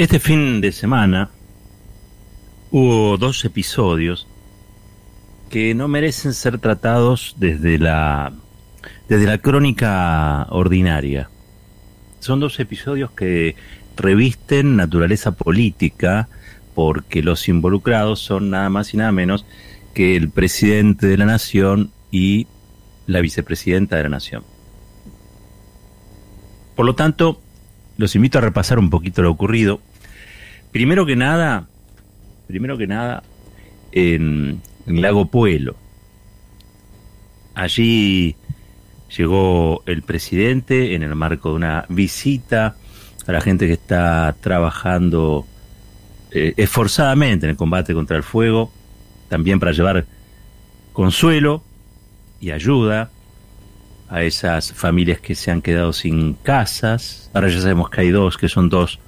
Este 0.00 0.18
fin 0.18 0.62
de 0.62 0.72
semana 0.72 1.28
hubo 2.70 3.18
dos 3.18 3.44
episodios 3.44 4.26
que 5.50 5.74
no 5.74 5.88
merecen 5.88 6.32
ser 6.32 6.56
tratados 6.56 7.36
desde 7.36 7.76
la 7.76 8.32
desde 9.10 9.26
la 9.26 9.36
crónica 9.36 10.46
ordinaria. 10.48 11.28
Son 12.18 12.40
dos 12.40 12.58
episodios 12.60 13.10
que 13.10 13.56
revisten 13.94 14.74
naturaleza 14.76 15.32
política 15.32 16.30
porque 16.74 17.22
los 17.22 17.46
involucrados 17.50 18.20
son 18.20 18.48
nada 18.48 18.70
más 18.70 18.94
y 18.94 18.96
nada 18.96 19.12
menos 19.12 19.44
que 19.92 20.16
el 20.16 20.30
presidente 20.30 21.08
de 21.08 21.18
la 21.18 21.26
nación 21.26 21.92
y 22.10 22.46
la 23.06 23.20
vicepresidenta 23.20 23.96
de 23.96 24.04
la 24.04 24.08
nación. 24.08 24.44
Por 26.74 26.86
lo 26.86 26.94
tanto, 26.94 27.38
los 27.98 28.16
invito 28.16 28.38
a 28.38 28.40
repasar 28.40 28.78
un 28.78 28.88
poquito 28.88 29.20
lo 29.20 29.30
ocurrido 29.30 29.82
Primero 30.72 31.04
que 31.04 31.16
nada, 31.16 31.66
primero 32.46 32.78
que 32.78 32.86
nada, 32.86 33.22
en, 33.92 34.62
Lago 34.86 35.26
Puelo. 35.26 35.76
Allí 37.54 38.36
llegó 39.16 39.82
el 39.86 40.02
presidente 40.02 40.94
en 40.94 41.02
el 41.02 41.14
marco 41.14 41.50
de 41.50 41.56
una 41.56 41.84
visita 41.88 42.76
a 43.26 43.32
la 43.32 43.40
gente 43.40 43.66
que 43.66 43.74
está 43.74 44.34
trabajando 44.40 45.46
eh, 46.32 46.54
esforzadamente 46.56 47.46
en 47.46 47.50
el 47.50 47.56
combate 47.56 47.92
contra 47.92 48.16
el 48.16 48.22
fuego, 48.22 48.72
también 49.28 49.60
para 49.60 49.72
llevar 49.72 50.06
consuelo 50.92 51.62
y 52.40 52.50
ayuda 52.52 53.10
a 54.08 54.22
esas 54.22 54.72
familias 54.72 55.20
que 55.20 55.34
se 55.34 55.50
han 55.50 55.62
quedado 55.62 55.92
sin 55.92 56.34
casas. 56.34 57.30
Ahora 57.34 57.48
ya 57.48 57.60
sabemos 57.60 57.90
que 57.90 58.00
hay 58.00 58.10
dos, 58.10 58.36
que 58.36 58.48
son 58.48 58.68
dos 58.68 58.98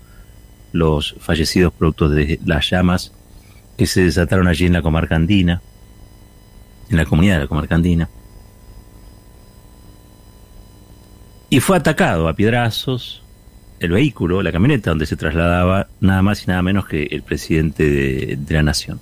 los 0.72 1.14
fallecidos 1.20 1.72
productos 1.72 2.12
de 2.12 2.40
las 2.44 2.68
llamas 2.70 3.12
que 3.76 3.86
se 3.86 4.04
desataron 4.04 4.48
allí 4.48 4.66
en 4.66 4.72
la 4.72 4.82
comarca 4.82 5.16
andina, 5.16 5.62
en 6.90 6.96
la 6.96 7.04
comunidad 7.04 7.36
de 7.36 7.40
la 7.40 7.46
comarca 7.46 7.74
andina. 7.74 8.08
Y 11.50 11.60
fue 11.60 11.76
atacado 11.76 12.28
a 12.28 12.34
piedrazos 12.34 13.22
el 13.78 13.90
vehículo, 13.90 14.42
la 14.42 14.52
camioneta 14.52 14.90
donde 14.90 15.06
se 15.06 15.16
trasladaba 15.16 15.88
nada 16.00 16.22
más 16.22 16.44
y 16.44 16.46
nada 16.46 16.62
menos 16.62 16.86
que 16.86 17.02
el 17.02 17.22
presidente 17.22 17.88
de, 18.36 18.54
la 18.54 18.62
nación. 18.62 19.00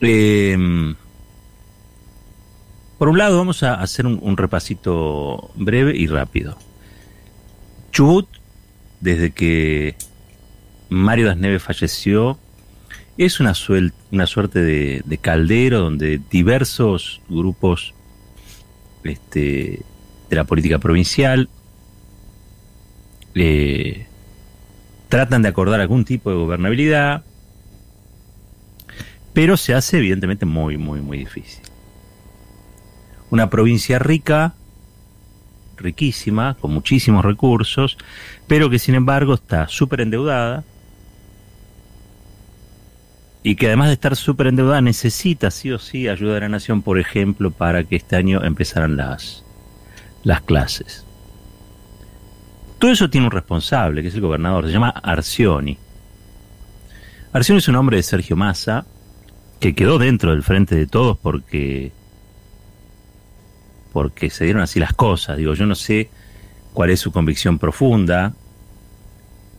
Em, 0.00 0.94
por 2.98 3.08
un 3.08 3.18
lado, 3.18 3.38
vamos 3.38 3.62
a 3.62 3.74
hacer 3.74 4.06
un, 4.06 4.18
un 4.22 4.36
repasito 4.36 5.50
breve 5.56 5.96
y 5.96 6.06
rápido. 6.06 6.56
Chubut 7.90 8.28
desde 9.04 9.32
que 9.32 9.96
Mario 10.88 11.26
Das 11.26 11.36
Neves 11.36 11.62
falleció, 11.62 12.38
es 13.18 13.38
una, 13.38 13.52
una 14.10 14.26
suerte 14.26 14.60
de, 14.60 15.18
caldero 15.20 15.80
donde 15.80 16.22
diversos 16.30 17.20
grupos 17.28 17.94
este, 19.04 19.82
de 20.30 20.36
la 20.36 20.44
política 20.44 20.78
provincial 20.78 21.50
eh, 23.34 24.06
tratan 25.10 25.42
de 25.42 25.48
acordar 25.48 25.82
algún 25.82 26.06
tipo 26.06 26.30
de 26.30 26.36
gobernabilidad, 26.36 27.24
pero 29.34 29.58
se 29.58 29.74
hace 29.74 29.98
evidentemente 29.98 30.46
muy, 30.46 30.78
muy, 30.78 31.02
muy 31.02 31.18
difícil. 31.18 31.62
Una 33.30 33.50
provincia 33.50 33.98
rica 33.98 34.54
riquísima, 35.76 36.54
con 36.54 36.72
muchísimos 36.72 37.24
recursos, 37.24 37.96
pero 38.46 38.70
que 38.70 38.78
sin 38.78 38.94
embargo 38.94 39.34
está 39.34 39.68
súper 39.68 40.00
endeudada 40.00 40.64
y 43.42 43.56
que 43.56 43.66
además 43.66 43.88
de 43.88 43.94
estar 43.94 44.16
súper 44.16 44.46
endeudada 44.46 44.80
necesita 44.80 45.50
sí 45.50 45.70
o 45.70 45.78
sí 45.78 46.08
ayuda 46.08 46.34
de 46.34 46.40
la 46.40 46.48
nación, 46.48 46.80
por 46.80 46.98
ejemplo, 46.98 47.50
para 47.50 47.84
que 47.84 47.96
este 47.96 48.16
año 48.16 48.42
empezaran 48.42 48.96
las, 48.96 49.44
las 50.22 50.40
clases. 50.40 51.04
Todo 52.78 52.90
eso 52.90 53.10
tiene 53.10 53.26
un 53.26 53.30
responsable, 53.30 54.02
que 54.02 54.08
es 54.08 54.14
el 54.14 54.22
gobernador, 54.22 54.66
se 54.66 54.72
llama 54.72 54.88
Arcioni. 54.88 55.78
Arcioni 57.34 57.58
es 57.58 57.68
un 57.68 57.76
hombre 57.76 57.98
de 57.98 58.02
Sergio 58.02 58.34
Massa, 58.34 58.86
que 59.60 59.74
quedó 59.74 59.98
dentro 59.98 60.30
del 60.30 60.42
frente 60.42 60.74
de 60.74 60.86
todos 60.86 61.18
porque 61.18 61.92
porque 63.92 64.28
se 64.28 64.44
dieron 64.44 64.62
así 64.62 64.80
las 64.80 64.92
cosas. 64.92 65.36
Digo, 65.36 65.54
yo 65.54 65.66
no 65.66 65.74
sé 65.76 66.10
cuál 66.74 66.90
es 66.90 67.00
su 67.00 67.12
convicción 67.12 67.58
profunda 67.58 68.34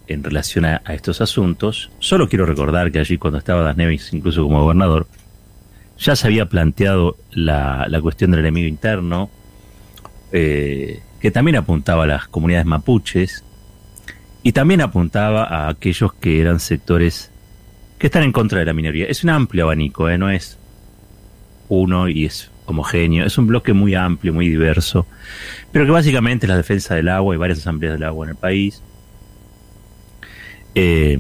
en 0.08 0.24
relación 0.24 0.66
a, 0.66 0.84
estos 0.90 1.22
asuntos. 1.22 1.90
Solo 2.00 2.30
quiero 2.30 2.46
recordar 2.46 2.92
que 2.92 3.00
allí 3.00 3.18
cuando 3.18 3.40
estaba 3.40 3.64
Das 3.64 3.78
Neves, 3.78 4.14
incluso 4.14 4.44
como 4.44 4.62
gobernador, 4.62 5.08
ya 5.98 6.16
se 6.16 6.28
había 6.28 6.48
planteado 6.48 7.18
la, 7.32 7.88
cuestión 8.02 8.32
del 8.32 8.42
enemigo 8.42 8.68
interno, 8.68 9.32
eh, 10.32 11.02
que 11.20 11.32
también 11.32 11.56
apuntaba 11.56 12.04
a 12.04 12.08
las 12.08 12.28
comunidades 12.28 12.68
mapuches 12.68 13.44
y 14.44 14.52
también 14.52 14.82
apuntaba 14.82 15.46
a 15.46 15.70
aquellos 15.70 16.14
que 16.14 16.42
eran 16.42 16.60
sectores 16.60 17.32
que 17.98 18.08
están 18.08 18.24
en 18.24 18.34
contra 18.34 18.60
de 18.60 18.66
la 18.66 18.74
minoría. 18.74 19.06
Es 19.08 19.24
un 19.24 19.30
amplio 19.30 19.64
abanico, 19.64 20.10
¿eh? 20.10 20.18
no 20.18 20.30
es 20.30 20.60
uno 21.70 22.10
y 22.10 22.26
es 22.26 22.52
homogéneo, 22.66 23.26
es 23.26 23.38
un 23.38 23.48
bloque 23.48 23.74
muy 23.74 23.96
amplio, 23.96 24.34
muy 24.34 24.48
diverso, 24.48 25.06
pero 25.72 25.86
que 25.86 25.92
básicamente 25.92 26.46
es 26.46 26.50
la 26.50 26.58
defensa 26.58 26.96
del 26.96 27.10
agua 27.10 27.36
y 27.36 27.38
varias 27.38 27.60
asambleas 27.60 27.94
del 27.94 28.04
agua 28.04 28.26
en 28.26 28.30
el 28.32 28.36
país, 28.36 28.82
eh, 30.74 31.18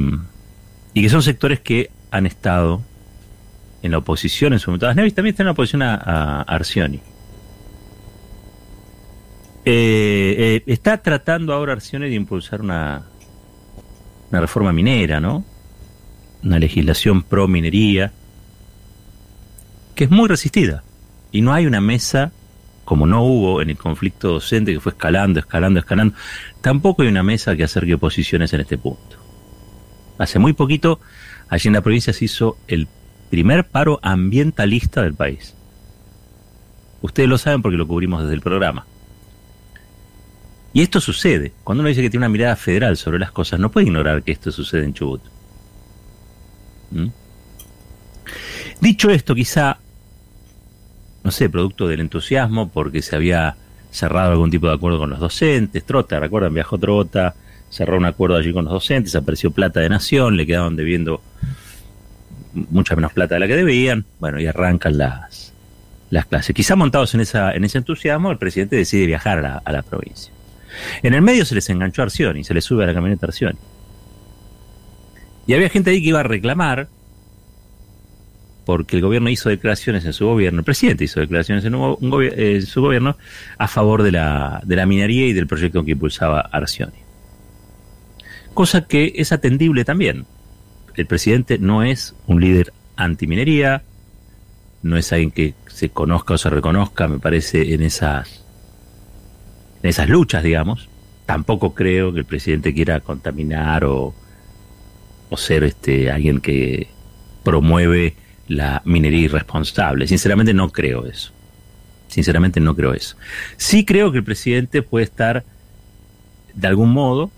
y 0.94 1.02
que 1.02 1.10
son 1.10 1.22
sectores 1.22 1.60
que 1.60 1.92
han 2.12 2.26
estado 2.26 2.82
en 3.82 3.92
la 3.92 4.00
oposición 4.00 4.54
en 4.54 4.60
su 4.60 4.72
momento. 4.72 4.92
Nevis 4.94 5.14
también 5.14 5.34
está 5.34 5.44
en 5.44 5.48
la 5.48 5.52
oposición 5.52 5.82
a, 5.82 6.42
Arcioni. 6.42 7.02
Eh, 9.68 10.36
eh, 10.38 10.64
está 10.68 10.98
tratando 11.02 11.54
ahora 11.54 11.74
Arcioni 11.74 12.10
de 12.10 12.16
impulsar 12.16 12.62
una, 12.62 13.04
una 14.30 14.42
reforma 14.42 14.72
minera, 14.72 15.20
¿no? 15.20 15.44
Una 16.44 16.60
legislación 16.60 17.24
pro 17.24 17.48
minería 17.48 18.12
que 19.96 20.04
es 20.04 20.12
muy 20.12 20.28
resistida. 20.28 20.84
Y 21.36 21.42
no 21.42 21.52
hay 21.52 21.66
una 21.66 21.82
mesa, 21.82 22.32
como 22.86 23.06
no 23.06 23.22
hubo 23.26 23.62
en 23.62 23.70
el 23.70 23.76
conflicto 23.76 24.30
docente 24.30 24.72
que 24.72 24.80
fue 24.80 24.94
escalando, 24.94 25.42
escalando, 25.42 25.82
escalando, 25.82 26.16
tampoco 26.62 27.02
hay 27.02 27.10
una 27.10 27.24
mesa 27.24 27.58
que 27.58 27.66
acerque 27.66 27.98
posiciones 27.98 28.54
en 28.54 28.62
este 28.62 28.78
punto. 28.78 29.18
Hace 30.18 30.40
muy 30.40 30.54
poquito, 30.54 31.02
allí 31.50 31.68
en 31.68 31.74
la 31.74 31.82
provincia 31.82 32.14
se 32.14 32.24
hizo 32.24 32.58
el 32.70 32.88
primer 33.30 33.66
paro 33.66 34.00
ambientalista 34.02 35.02
del 35.02 35.14
país. 35.14 35.54
Ustedes 37.02 37.28
lo 37.28 37.38
saben 37.38 37.62
porque 37.62 37.76
lo 37.76 37.86
cubrimos 37.86 38.22
desde 38.22 38.36
el 38.36 38.42
programa. 38.42 38.86
Y 40.72 40.84
esto 40.84 41.02
sucede. 41.02 41.52
Cuando 41.66 41.82
uno 41.82 41.90
dice 41.90 42.02
que 42.02 42.10
tiene 42.10 42.26
una 42.28 42.32
mirada 42.32 42.56
federal 42.56 42.96
sobre 42.96 43.20
las 43.20 43.34
cosas, 43.34 43.60
no 43.60 43.70
puede 43.70 43.88
ignorar 43.88 44.24
que 44.24 44.32
esto 44.32 44.54
sucede 44.54 44.86
en 44.86 44.94
Chubut. 44.94 45.22
¿Mm? 46.92 47.08
Dicho 48.80 49.10
esto, 49.10 49.36
quizá 49.36 49.80
no 51.26 51.32
sé, 51.32 51.50
producto 51.50 51.88
del 51.88 52.02
entusiasmo, 52.02 52.70
porque 52.70 53.02
se 53.02 53.16
había 53.16 53.56
cerrado 53.90 54.34
algún 54.34 54.52
tipo 54.52 54.68
de 54.68 54.76
acuerdo 54.76 55.00
con 55.00 55.10
los 55.10 55.20
docentes. 55.20 55.84
Trota, 55.84 56.20
recuerdan, 56.20 56.54
viajó 56.54 56.78
Trota, 56.78 57.34
cerró 57.68 57.98
un 57.98 58.06
acuerdo 58.06 58.38
allí 58.38 58.54
con 58.54 58.66
los 58.66 58.74
docentes, 58.74 59.16
apareció 59.16 59.50
plata 59.50 59.80
de 59.80 59.90
nación, 59.90 60.38
le 60.38 60.46
quedaban 60.46 60.76
debiendo 60.76 61.24
mucha 62.54 62.96
menos 62.96 63.12
plata 63.12 63.34
de 63.34 63.40
la 63.40 63.48
que 63.48 63.56
debían. 63.56 64.06
Bueno, 64.20 64.40
y 64.40 64.46
arrancan 64.46 65.00
las, 65.00 65.52
las 66.12 66.28
clases. 66.28 66.56
Quizá 66.56 66.76
montados 66.76 67.16
en, 67.16 67.22
esa, 67.22 67.54
en 67.54 67.64
ese 67.64 67.80
entusiasmo, 67.80 68.30
el 68.30 68.38
presidente 68.38 68.76
decide 68.76 69.08
viajar 69.08 69.44
a 69.66 69.72
la, 69.72 69.82
provincia. 69.82 70.32
En 71.02 71.16
el 71.16 71.24
medio 71.24 71.44
se 71.44 71.56
les 71.56 71.68
enganchó 71.72 72.04
a 72.04 72.06
Arcioni, 72.06 72.44
se 72.44 72.54
les 72.54 72.64
sube 72.64 72.84
a 72.84 72.88
la 72.88 72.94
camioneta 72.94 73.26
Arcioni. 73.26 73.58
Y 75.48 75.56
había 75.56 75.70
gente 75.70 75.90
ahí 75.90 76.04
que 76.04 76.10
iba 76.10 76.20
a 76.20 76.24
reclamar 76.24 76.88
porque 78.66 78.98
el 78.98 79.02
gobierno 79.02 79.30
hizo 79.30 79.50
declaraciones 79.50 80.06
en 80.06 80.14
su 80.14 80.26
gobierno, 80.26 80.60
el 80.60 80.66
presidente 80.66 81.04
hizo 81.04 81.20
declaraciones 81.20 81.64
en, 81.66 82.62
su 82.66 82.82
gobierno 82.82 83.18
a 83.58 83.68
favor 83.68 84.04
de 84.04 84.12
la, 84.12 84.62
de 84.66 84.76
la 84.76 84.86
minería 84.86 85.28
y 85.28 85.34
del 85.34 85.48
proyecto 85.48 85.86
que 85.86 85.92
impulsaba 85.92 86.42
Arcioni. 86.42 86.98
Cosa 88.54 88.88
que 88.88 89.14
es 89.16 89.32
atendible 89.32 89.86
también. 89.86 90.26
El 90.96 91.06
presidente 91.06 91.60
no 91.60 91.84
es 91.84 92.16
un 92.26 92.42
líder 92.42 92.74
antiminería, 92.96 93.84
no 94.82 94.98
es 94.98 95.12
alguien 95.12 95.32
que 95.32 95.54
se 95.68 95.90
conozca 95.90 96.36
o 96.36 96.38
se 96.38 96.50
reconozca, 96.50 97.08
me 97.08 97.20
parece, 97.20 97.74
en 97.74 97.84
esas, 97.84 98.46
en 99.84 99.90
esas 99.90 100.10
luchas, 100.10 100.42
digamos. 100.42 100.90
Tampoco 101.26 101.74
creo 101.74 102.14
que 102.14 102.20
el 102.20 102.26
presidente 102.26 102.74
quiera 102.74 103.02
contaminar 103.02 103.84
o, 103.84 104.14
o 105.30 105.38
ser 105.38 105.64
este 105.64 106.10
alguien 106.12 106.40
que 106.40 106.88
promueve 107.44 108.16
la 108.48 108.82
minería 108.86 109.22
irresponsable. 109.26 110.08
Sinceramente 110.08 110.54
no 110.54 110.70
creo 110.70 111.06
eso. 111.06 111.32
Sinceramente 112.08 112.60
no 112.60 112.76
creo 112.76 112.94
eso. 112.94 113.18
Sí 113.58 113.86
creo 113.86 114.12
que 114.12 114.20
el 114.20 114.24
presidente 114.24 114.82
puede 114.82 115.06
estar 115.06 115.44
de 116.54 116.68
algún 116.68 116.92
modo 116.92 117.32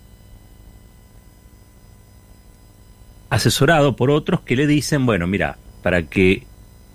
asesorado 3.29 3.95
por 3.95 4.11
otros 4.11 4.41
que 4.41 4.55
le 4.55 4.67
dicen, 4.67 5.05
bueno, 5.05 5.27
mira, 5.27 5.57
para 5.81 6.03
que 6.03 6.45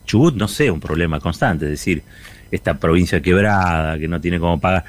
Chubut 0.07 0.35
no 0.35 0.49
sea 0.49 0.73
un 0.73 0.81
problema 0.81 1.21
constante, 1.21 1.67
es 1.67 1.71
decir, 1.73 2.03
esta 2.51 2.79
provincia 2.79 3.21
quebrada, 3.21 3.99
que 3.99 4.09
no 4.09 4.21
tiene 4.21 4.39
cómo 4.39 4.61
pagar, 4.61 4.85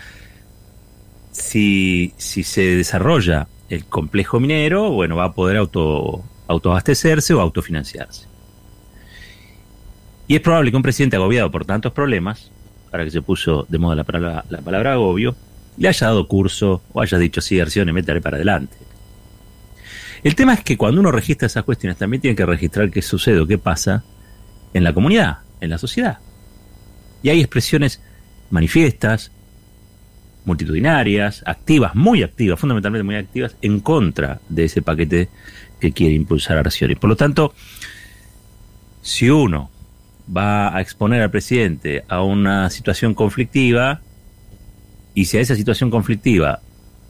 si, 1.32 2.14
si 2.18 2.44
se 2.44 2.78
desarrolla 2.78 3.48
el 3.70 3.86
complejo 3.86 4.40
minero, 4.40 4.92
bueno, 4.92 5.16
va 5.16 5.26
a 5.26 5.34
poder 5.34 5.58
auto, 5.58 6.24
autoabastecerse 6.48 7.34
o 7.34 7.42
autofinanciarse. 7.42 8.33
Y 10.28 10.36
es 10.36 10.42
probable 10.42 10.72
que 10.72 10.78
un 10.78 10.84
presidente 10.84 11.16
agobiado 11.16 11.52
por 11.52 11.66
tantos 11.66 11.92
problemas, 11.94 12.52
para 12.92 13.04
que 13.04 13.12
se 13.12 13.22
puso 13.22 13.66
de 13.70 13.78
moda 13.78 13.96
la 13.96 14.04
palabra, 14.04 14.46
la 14.50 14.62
palabra 14.62 14.94
agobio, 14.94 15.36
le 15.78 15.88
haya 15.88 16.08
dado 16.08 16.28
curso 16.28 16.84
o 16.94 17.02
haya 17.02 17.18
dicho, 17.18 17.42
sí, 17.42 17.58
García, 17.58 17.86
meteré 17.86 18.22
para 18.22 18.38
adelante. 18.38 18.78
El 20.24 20.36
tema 20.36 20.54
es 20.54 20.64
que 20.64 20.78
cuando 20.78 21.02
uno 21.02 21.12
registra 21.12 21.48
esas 21.48 21.64
cuestiones, 21.64 21.98
también 21.98 22.22
tiene 22.22 22.36
que 22.36 22.46
registrar 22.46 22.90
qué 22.90 23.02
sucede 23.02 23.40
o 23.40 23.48
qué 23.48 23.58
pasa 23.58 24.04
en 24.74 24.84
la 24.84 24.94
comunidad, 24.94 25.40
en 25.60 25.70
la 25.70 25.78
sociedad. 25.78 26.20
Y 27.22 27.30
hay 27.30 27.40
expresiones 27.42 28.02
manifiestas, 28.50 29.32
multitudinarias, 30.46 31.44
activas, 31.46 31.96
muy 31.96 32.24
activas, 32.24 32.60
fundamentalmente 32.60 33.04
muy 33.04 33.16
activas, 33.16 33.56
en 33.62 33.80
contra 33.80 34.40
de 34.48 34.66
ese 34.66 34.82
paquete 34.82 35.30
que 35.80 35.92
quiere 35.92 36.14
impulsar 36.14 36.58
Arcioni. 36.58 36.96
Por 36.96 37.10
lo 37.10 37.16
tanto, 37.16 37.54
si 39.02 39.30
uno 39.30 39.72
va 40.26 40.76
a 40.76 40.82
exponer 40.82 41.22
al 41.22 41.32
presidente 41.32 42.04
a 42.08 42.22
una 42.22 42.70
situación 42.70 43.14
conflictiva, 43.14 44.02
y 45.14 45.26
si 45.26 45.38
a 45.38 45.42
esa 45.42 45.56
situación 45.56 45.90
conflictiva 45.90 46.62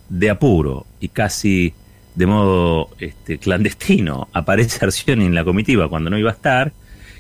de 0.10 0.30
apuro 0.30 0.86
y 1.00 1.10
casi 1.10 1.74
de 2.16 2.26
modo 2.28 2.90
este, 3.00 3.38
clandestino 3.38 4.28
aparece 4.34 4.80
Arcioni 4.86 5.26
en 5.26 5.36
la 5.36 5.44
comitiva 5.44 5.90
cuando 5.90 6.10
no 6.10 6.18
iba 6.18 6.32
a 6.32 6.34
estar, 6.34 6.74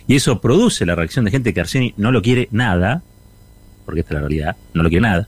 y 0.08 0.16
eso 0.16 0.42
produce 0.42 0.86
la 0.86 0.96
reacción 0.96 1.26
de 1.26 1.32
gente 1.32 1.54
que 1.54 1.62
Arcioni 1.62 1.94
no 1.98 2.12
lo 2.12 2.22
quiere 2.22 2.50
nada, 2.52 3.04
porque 3.86 4.02
esta 4.02 4.14
es 4.14 4.16
la 4.16 4.28
realidad, 4.28 4.58
no 4.74 4.84
lo 4.84 4.90
quiere 4.90 5.04
nada, 5.04 5.28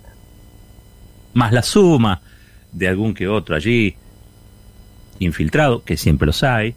más 1.33 1.51
la 1.51 1.63
suma 1.63 2.21
de 2.71 2.88
algún 2.88 3.13
que 3.13 3.27
otro 3.27 3.56
allí 3.56 3.95
infiltrado, 5.19 5.83
que 5.83 5.97
siempre 5.97 6.25
los 6.25 6.44
hay, 6.44 6.75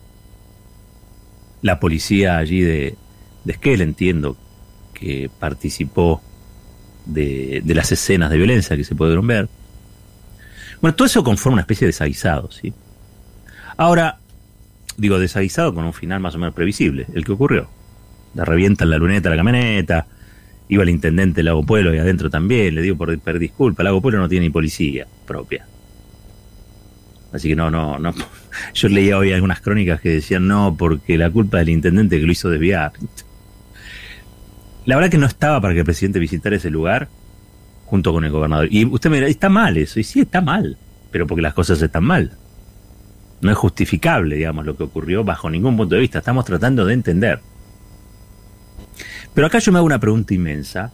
la 1.62 1.80
policía 1.80 2.38
allí 2.38 2.60
de, 2.60 2.96
de 3.44 3.52
Esquel, 3.52 3.80
entiendo 3.80 4.36
que 4.94 5.30
participó 5.38 6.22
de, 7.06 7.62
de, 7.64 7.74
las 7.74 7.92
escenas 7.92 8.30
de 8.30 8.36
violencia 8.36 8.76
que 8.76 8.84
se 8.84 8.94
pudieron 8.94 9.26
ver. 9.26 9.48
Bueno, 10.80 10.94
todo 10.94 11.06
eso 11.06 11.24
conforma 11.24 11.54
una 11.54 11.62
especie 11.62 11.86
de 11.86 11.88
desaguisado, 11.88 12.50
¿sí? 12.50 12.72
Ahora, 13.76 14.18
digo 14.96 15.18
desaguisado 15.18 15.72
con 15.72 15.84
un 15.84 15.92
final 15.92 16.20
más 16.20 16.34
o 16.34 16.38
menos 16.38 16.54
previsible, 16.54 17.06
el 17.14 17.24
que 17.24 17.32
ocurrió. 17.32 17.68
La 18.34 18.44
revientan 18.44 18.90
la 18.90 18.98
luneta 18.98 19.30
la 19.30 19.36
camioneta, 19.36 20.06
iba 20.68 20.82
el 20.82 20.90
intendente 20.90 21.42
Lago 21.42 21.64
Pueblo 21.64 21.94
y 21.94 21.98
adentro 21.98 22.28
también, 22.28 22.74
le 22.74 22.82
digo 22.82 22.96
por 22.96 23.16
pedir 23.18 23.40
disculpa, 23.40 23.82
Lago 23.82 24.02
Pueblo 24.02 24.20
no 24.20 24.28
tiene 24.28 24.46
ni 24.46 24.50
policía 24.50 25.06
propia. 25.26 25.66
Así 27.32 27.48
que 27.48 27.56
no, 27.56 27.70
no, 27.70 27.98
no. 27.98 28.14
Yo 28.74 28.88
leía 28.88 29.18
hoy 29.18 29.32
algunas 29.32 29.60
crónicas 29.60 30.00
que 30.00 30.10
decían 30.10 30.46
no, 30.46 30.76
porque 30.78 31.18
la 31.18 31.30
culpa 31.30 31.58
del 31.58 31.70
intendente 31.70 32.18
que 32.18 32.26
lo 32.26 32.32
hizo 32.32 32.50
desviar. 32.50 32.92
La 34.88 34.96
verdad 34.96 35.10
que 35.10 35.18
no 35.18 35.26
estaba 35.26 35.60
para 35.60 35.74
que 35.74 35.80
el 35.80 35.84
presidente 35.84 36.18
visitara 36.18 36.56
ese 36.56 36.70
lugar 36.70 37.10
junto 37.84 38.10
con 38.10 38.24
el 38.24 38.30
gobernador. 38.30 38.68
Y 38.70 38.86
usted 38.86 39.10
me 39.10 39.18
dirá, 39.18 39.28
está 39.28 39.50
mal 39.50 39.76
eso. 39.76 40.00
Y 40.00 40.02
sí, 40.02 40.20
está 40.20 40.40
mal, 40.40 40.78
pero 41.10 41.26
porque 41.26 41.42
las 41.42 41.52
cosas 41.52 41.82
están 41.82 42.04
mal. 42.04 42.38
No 43.42 43.50
es 43.50 43.58
justificable, 43.58 44.36
digamos, 44.36 44.64
lo 44.64 44.78
que 44.78 44.84
ocurrió 44.84 45.24
bajo 45.24 45.50
ningún 45.50 45.76
punto 45.76 45.94
de 45.94 46.00
vista. 46.00 46.20
Estamos 46.20 46.46
tratando 46.46 46.86
de 46.86 46.94
entender. 46.94 47.40
Pero 49.34 49.46
acá 49.46 49.58
yo 49.58 49.72
me 49.72 49.78
hago 49.78 49.84
una 49.84 50.00
pregunta 50.00 50.32
inmensa. 50.32 50.90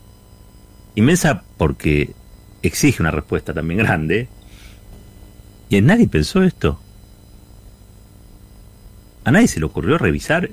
Inmensa 0.96 1.44
porque 1.56 2.16
exige 2.62 3.00
una 3.00 3.12
respuesta 3.12 3.54
también 3.54 3.78
grande. 3.78 4.26
Y 5.68 5.76
en 5.76 5.86
nadie 5.86 6.08
pensó 6.08 6.42
esto. 6.42 6.80
A 9.22 9.30
nadie 9.30 9.46
se 9.46 9.60
le 9.60 9.66
ocurrió 9.66 9.98
revisar 9.98 10.50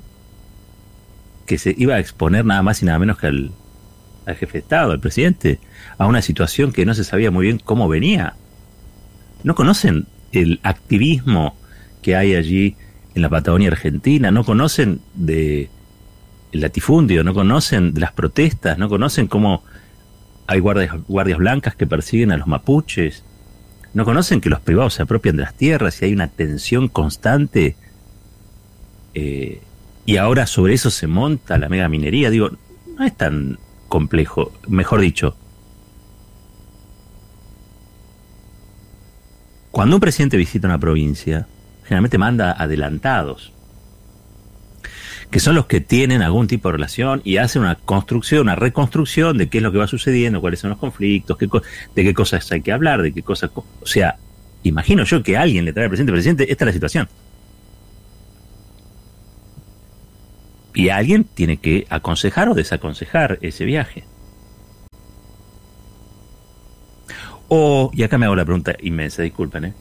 que 1.51 1.57
se 1.57 1.75
iba 1.77 1.95
a 1.95 2.00
exponer 2.00 2.45
nada 2.45 2.62
más 2.62 2.81
y 2.81 2.86
nada 2.86 2.98
menos 2.98 3.18
que 3.18 3.27
al, 3.27 3.51
jefe 4.25 4.53
de 4.53 4.59
Estado, 4.59 4.94
al 4.94 5.01
presidente, 5.01 5.59
a 5.98 6.07
una 6.07 6.21
situación 6.21 6.71
que 6.71 6.86
no 6.86 6.94
se 6.94 7.03
sabía 7.03 7.30
muy 7.30 7.44
bien 7.44 7.59
cómo 7.62 7.89
venía. 7.89 8.36
¿No 9.44 9.53
conocen 9.53 10.07
el 10.31 10.62
activismo 10.63 11.57
que 12.01 12.15
hay 12.15 12.36
allí 12.36 12.77
en 13.15 13.21
la 13.21 13.27
Patagonia 13.27 13.68
Argentina? 13.68 14.31
¿No 14.31 14.45
conocen 14.45 15.01
de 15.13 15.69
el 16.53 16.62
latifundio? 16.62 17.21
¿No 17.25 17.33
conocen 17.33 17.94
de 17.94 18.00
las 18.00 18.13
protestas? 18.13 18.77
¿No 18.77 18.88
conocen 18.88 19.27
cómo 19.27 19.65
hay 20.47 20.62
guardias, 20.62 20.95
guardias 21.06 21.38
blancas 21.38 21.75
que 21.75 21.86
persiguen 21.86 22.31
a 22.31 22.38
los 22.38 22.47
mapuches? 22.47 23.25
¿No 23.94 24.06
conocen 24.06 24.39
que 24.39 24.50
los 24.50 24.62
privados 24.62 24.94
se 24.94 25.01
apropian 25.01 25.36
de 25.36 25.44
las 25.44 25.56
tierras 25.56 26.01
y 26.01 26.06
hay 26.06 26.13
una 26.13 26.30
tensión 26.30 26.88
constante? 26.88 27.75
Eh, 29.13 29.62
y 30.06 30.18
ahora 30.18 30.48
sobre 30.48 30.74
eso 30.74 30.89
se 30.89 31.07
monta 31.07 31.57
la 31.57 31.69
mega 31.69 31.88
minería. 31.89 32.30
Digo, 32.30 32.50
no 32.98 33.06
es 33.06 33.15
tan 33.15 33.59
complejo. 33.88 34.51
Mejor 34.68 35.01
dicho, 35.01 35.36
cuando 39.71 39.95
un 39.95 40.00
presidente 40.00 40.38
visita 40.38 40.68
una 40.68 40.80
provincia, 40.80 41.48
generalmente 41.83 42.18
manda 42.18 42.51
adelantados, 42.51 43.53
que 45.30 45.39
son 45.39 45.56
los 45.56 45.65
que 45.65 45.80
tienen 45.80 46.21
algún 46.21 46.47
tipo 46.47 46.68
de 46.68 46.74
relación 46.74 47.21
y 47.24 47.38
hacen 47.38 47.62
una 47.62 47.75
construcción, 47.75 48.42
una 48.42 48.56
reconstrucción 48.56 49.38
de 49.38 49.47
qué 49.47 49.59
es 49.59 49.63
lo 49.63 49.71
que 49.71 49.77
va 49.77 49.88
sucediendo, 49.88 50.42
cuáles 50.42 50.59
son 50.59 50.71
los 50.71 50.80
conflictos, 50.80 51.38
qué 51.38 51.47
de 51.95 52.04
qué 52.04 52.13
cosas 52.13 52.51
hay 52.51 52.62
que 52.62 52.74
hablar, 52.74 53.01
de 53.01 53.13
qué 53.13 53.24
cosas... 53.24 53.50
O 53.56 53.65
sea, 53.86 54.18
imagino 54.63 55.06
yo 55.06 55.24
que 55.24 55.38
alguien 55.38 55.63
le 55.63 55.71
trae 55.71 55.86
al 55.86 55.89
presidente, 55.89 56.12
presidente, 56.12 56.51
esta 56.51 56.65
es 56.65 56.68
la 56.68 56.74
situación. 56.74 57.09
Y 60.73 60.89
alguien 60.89 61.23
tiene 61.23 61.57
que 61.57 61.85
aconsejar 61.89 62.50
o 62.50 62.53
desaconsejar 62.53 63.39
ese 63.41 63.65
viaje. 63.65 64.06
O, 67.50 67.91
y 67.94 68.03
acá 68.03 68.18
me 68.18 68.25
hago 68.25 68.35
la 68.35 68.45
pregunta 68.45 68.75
inmensa, 68.81 69.23
disculpen, 69.23 69.65
¿eh? 69.65 69.73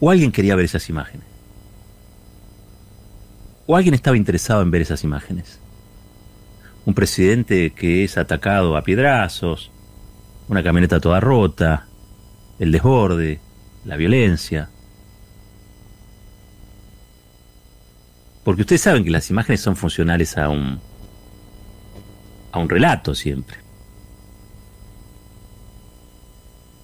O 0.00 0.10
alguien 0.10 0.32
quería 0.32 0.56
ver 0.56 0.66
esas 0.66 0.88
imágenes. 0.90 1.26
O 3.66 3.76
alguien 3.76 3.94
estaba 3.94 4.16
interesado 4.16 4.60
en 4.60 4.70
ver 4.70 4.82
esas 4.82 5.04
imágenes. 5.04 5.58
Un 6.84 6.94
presidente 6.94 7.70
que 7.70 8.04
es 8.04 8.18
atacado 8.18 8.76
a 8.76 8.82
piedrazos, 8.82 9.70
una 10.48 10.62
camioneta 10.62 11.00
toda 11.00 11.20
rota, 11.20 11.86
el 12.58 12.72
desborde, 12.72 13.40
la 13.84 13.96
violencia. 13.96 14.68
Porque 18.44 18.62
ustedes 18.62 18.82
saben 18.82 19.04
que 19.04 19.10
las 19.10 19.30
imágenes 19.30 19.60
son 19.60 19.76
funcionales 19.76 20.36
a 20.36 20.48
un 20.48 20.80
a 22.52 22.58
un 22.58 22.68
relato 22.68 23.14
siempre. 23.14 23.56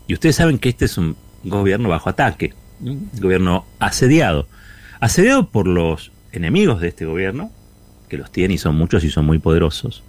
Y 0.06 0.14
ustedes 0.14 0.36
saben 0.36 0.58
que 0.58 0.70
este 0.70 0.86
es 0.86 0.96
un 0.96 1.16
gobierno 1.44 1.90
bajo 1.90 2.08
ataque, 2.08 2.54
un 2.80 3.10
gobierno 3.20 3.66
asediado. 3.78 4.48
Asediado 5.00 5.50
por 5.50 5.68
los 5.68 6.10
enemigos 6.32 6.80
de 6.80 6.88
este 6.88 7.04
gobierno, 7.04 7.52
que 8.08 8.16
los 8.16 8.32
tiene 8.32 8.54
y 8.54 8.58
son 8.58 8.74
muchos 8.76 9.04
y 9.04 9.10
son 9.10 9.26
muy 9.26 9.38
poderosos. 9.38 10.02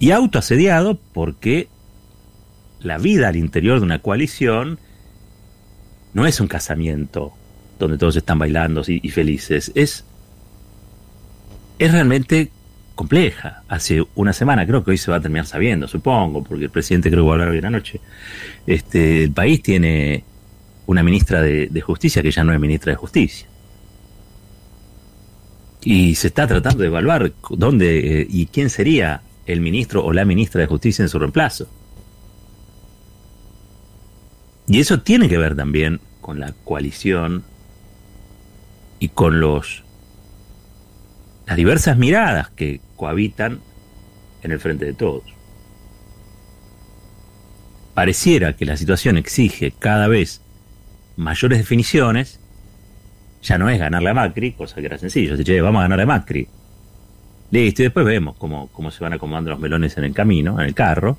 Y 0.00 0.10
autoasediado 0.10 0.98
porque 1.12 1.68
la 2.80 2.98
vida 2.98 3.28
al 3.28 3.36
interior 3.36 3.78
de 3.78 3.84
una 3.86 4.02
coalición 4.02 4.80
no 6.12 6.26
es 6.26 6.40
un 6.40 6.48
casamiento 6.48 7.32
donde 7.84 7.98
todos 7.98 8.16
están 8.16 8.38
bailando 8.38 8.82
y, 8.86 9.08
felices. 9.10 9.72
Es, 9.74 10.04
es 11.78 11.92
realmente 11.92 12.50
compleja. 12.94 13.62
Hace 13.68 14.04
una 14.14 14.32
semana, 14.32 14.66
creo 14.66 14.84
que 14.84 14.92
hoy 14.92 14.98
se 14.98 15.10
va 15.10 15.18
a 15.18 15.20
terminar 15.20 15.46
sabiendo, 15.46 15.88
supongo, 15.88 16.42
porque 16.42 16.64
el 16.64 16.70
presidente 16.70 17.10
creo 17.10 17.24
que 17.24 17.26
va 17.28 17.32
a 17.32 17.34
hablar 17.34 17.48
hoy 17.48 17.58
en 17.58 17.64
la 17.64 17.70
noche. 17.70 18.00
Este, 18.66 19.24
el 19.24 19.32
país 19.32 19.62
tiene 19.62 20.24
una 20.86 21.02
ministra 21.02 21.42
de, 21.42 21.68
de, 21.68 21.80
Justicia 21.80 22.22
que 22.22 22.30
ya 22.30 22.44
no 22.44 22.52
es 22.52 22.60
ministra 22.60 22.92
de 22.92 22.96
Justicia. 22.96 23.48
Y 25.82 26.14
se 26.14 26.28
está 26.28 26.46
tratando 26.46 26.80
de 26.82 26.86
evaluar 26.86 27.32
dónde 27.50 28.22
eh, 28.22 28.26
y 28.30 28.46
quién 28.46 28.70
sería 28.70 29.22
el 29.46 29.60
ministro 29.60 30.04
o 30.04 30.12
la 30.12 30.24
ministra 30.24 30.60
de 30.60 30.66
Justicia 30.66 31.02
en 31.02 31.08
su 31.08 31.18
reemplazo. 31.18 31.68
Y 34.66 34.80
eso 34.80 35.00
tiene 35.00 35.28
que 35.28 35.36
ver 35.36 35.54
también 35.54 36.00
con 36.20 36.40
la 36.40 36.52
coalición 36.64 37.44
y 39.04 39.08
con 39.10 39.38
los 39.38 39.84
las 41.46 41.58
diversas 41.58 41.98
miradas 41.98 42.48
que 42.48 42.80
cohabitan 42.96 43.60
en 44.42 44.50
el 44.50 44.58
frente 44.58 44.86
de 44.86 44.94
todos. 44.94 45.24
Pareciera 47.92 48.56
que 48.56 48.64
la 48.64 48.78
situación 48.78 49.18
exige 49.18 49.72
cada 49.78 50.08
vez 50.08 50.40
mayores 51.16 51.58
definiciones, 51.58 52.40
ya 53.42 53.58
no 53.58 53.68
es 53.68 53.78
ganarle 53.78 54.08
a 54.08 54.14
Macri, 54.14 54.52
cosa 54.52 54.76
que 54.76 54.86
era 54.86 54.96
sencillo. 54.96 55.36
Se 55.36 55.60
vamos 55.60 55.80
a 55.80 55.82
ganar 55.82 56.00
a 56.00 56.06
Macri. 56.06 56.48
Listo, 57.50 57.82
y 57.82 57.84
después 57.84 58.06
vemos 58.06 58.36
cómo, 58.36 58.68
cómo 58.68 58.90
se 58.90 59.04
van 59.04 59.12
acomodando 59.12 59.50
los 59.50 59.60
melones 59.60 59.98
en 59.98 60.04
el 60.04 60.14
camino, 60.14 60.58
en 60.58 60.66
el 60.66 60.74
carro. 60.74 61.18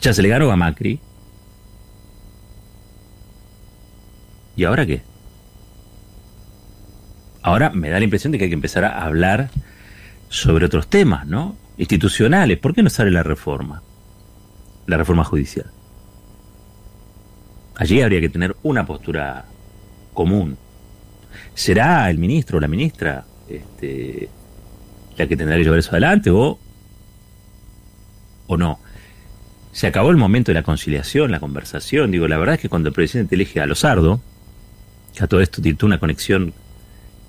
Ya 0.00 0.12
se 0.12 0.22
le 0.22 0.28
ganó 0.28 0.48
a 0.52 0.56
Macri. 0.56 1.00
¿Y 4.58 4.64
ahora 4.64 4.84
qué? 4.84 5.02
Ahora 7.42 7.70
me 7.70 7.90
da 7.90 7.98
la 7.98 8.04
impresión 8.04 8.32
de 8.32 8.38
que 8.38 8.44
hay 8.44 8.50
que 8.50 8.54
empezar 8.54 8.84
a 8.84 9.04
hablar 9.04 9.50
sobre 10.28 10.66
otros 10.66 10.88
temas, 10.88 11.28
¿no? 11.28 11.56
Institucionales. 11.76 12.58
¿Por 12.58 12.74
qué 12.74 12.82
no 12.82 12.90
sale 12.90 13.12
la 13.12 13.22
reforma? 13.22 13.82
La 14.86 14.96
reforma 14.96 15.22
judicial. 15.22 15.70
Allí 17.76 18.02
habría 18.02 18.20
que 18.20 18.30
tener 18.30 18.56
una 18.64 18.84
postura 18.84 19.44
común. 20.12 20.58
¿Será 21.54 22.10
el 22.10 22.18
ministro 22.18 22.58
o 22.58 22.60
la 22.60 22.66
ministra 22.66 23.26
este, 23.48 24.28
la 25.16 25.28
que 25.28 25.36
tendrá 25.36 25.56
que 25.56 25.62
llevar 25.62 25.78
eso 25.78 25.92
adelante 25.92 26.30
o, 26.30 26.58
o 28.48 28.56
no? 28.56 28.80
Se 29.70 29.86
acabó 29.86 30.10
el 30.10 30.16
momento 30.16 30.50
de 30.50 30.54
la 30.54 30.64
conciliación, 30.64 31.30
la 31.30 31.38
conversación. 31.38 32.10
Digo, 32.10 32.26
la 32.26 32.38
verdad 32.38 32.56
es 32.56 32.60
que 32.60 32.68
cuando 32.68 32.88
el 32.88 32.94
presidente 32.96 33.36
elige 33.36 33.60
a 33.60 33.66
Lozardo, 33.66 34.20
a 35.24 35.26
todo 35.26 35.40
esto 35.40 35.60
tiene 35.62 35.78
una 35.82 35.98
conexión 35.98 36.52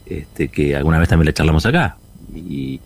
este, 0.05 0.47
que 0.47 0.75
alguna 0.75 0.99
vez 0.99 1.09
también 1.09 1.27
le 1.27 1.33
charlamos 1.33 1.65
acá, 1.65 1.97
y 2.33 2.79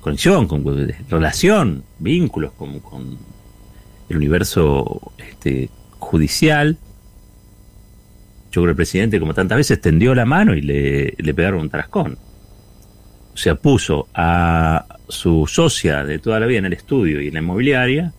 conexión, 0.00 0.46
con, 0.46 0.64
relación, 1.08 1.82
vínculos 1.98 2.52
con, 2.52 2.80
con 2.80 3.18
el 4.08 4.16
universo 4.16 5.12
este, 5.18 5.70
judicial. 5.98 6.76
Yo 8.52 8.62
creo 8.62 8.64
que 8.66 8.70
el 8.70 8.76
presidente, 8.76 9.18
como 9.18 9.34
tantas 9.34 9.56
veces, 9.56 9.80
tendió 9.80 10.14
la 10.14 10.24
mano 10.24 10.54
y 10.54 10.60
le, 10.60 11.14
le 11.16 11.34
pegaron 11.34 11.60
un 11.60 11.70
tarascón. 11.70 12.18
O 13.32 13.36
sea, 13.36 13.56
puso 13.56 14.08
a 14.14 14.86
su 15.08 15.46
socia 15.46 16.04
de 16.04 16.18
toda 16.18 16.38
la 16.38 16.46
vida 16.46 16.58
en 16.58 16.66
el 16.66 16.72
estudio 16.72 17.20
y 17.20 17.28
en 17.28 17.34
la 17.34 17.40
inmobiliaria 17.40 18.12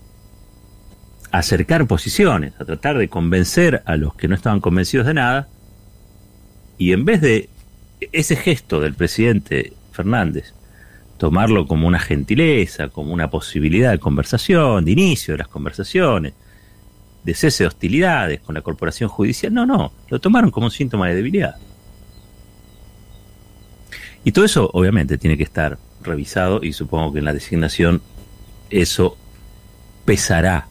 a 1.31 1.37
acercar 1.37 1.87
posiciones, 1.87 2.53
a 2.59 2.65
tratar 2.65 2.97
de 2.97 3.07
convencer 3.07 3.81
a 3.85 3.95
los 3.95 4.15
que 4.15 4.27
no 4.27 4.35
estaban 4.35 4.59
convencidos 4.59 5.07
de 5.07 5.13
nada. 5.13 5.47
Y 6.77 6.91
en 6.91 7.05
vez 7.05 7.21
de 7.21 7.49
ese 8.11 8.35
gesto 8.35 8.79
del 8.79 8.93
presidente 8.93 9.73
Fernández, 9.91 10.53
tomarlo 11.17 11.67
como 11.67 11.87
una 11.87 11.99
gentileza, 11.99 12.89
como 12.89 13.13
una 13.13 13.29
posibilidad 13.29 13.91
de 13.91 13.99
conversación, 13.99 14.83
de 14.83 14.91
inicio 14.91 15.33
de 15.33 15.37
las 15.39 15.47
conversaciones, 15.47 16.33
de 17.23 17.33
cese 17.33 17.63
de 17.63 17.67
hostilidades 17.67 18.41
con 18.41 18.55
la 18.55 18.61
corporación 18.61 19.09
judicial. 19.09 19.53
No, 19.53 19.65
no, 19.65 19.93
lo 20.09 20.19
tomaron 20.19 20.51
como 20.51 20.67
un 20.67 20.71
síntoma 20.71 21.07
de 21.07 21.15
debilidad. 21.15 21.55
Y 24.23 24.31
todo 24.31 24.43
eso 24.43 24.69
obviamente 24.73 25.17
tiene 25.17 25.37
que 25.37 25.43
estar 25.43 25.77
revisado 26.01 26.61
y 26.63 26.73
supongo 26.73 27.13
que 27.13 27.19
en 27.19 27.25
la 27.25 27.33
designación 27.33 28.01
eso 28.69 29.17
pesará 30.03 30.67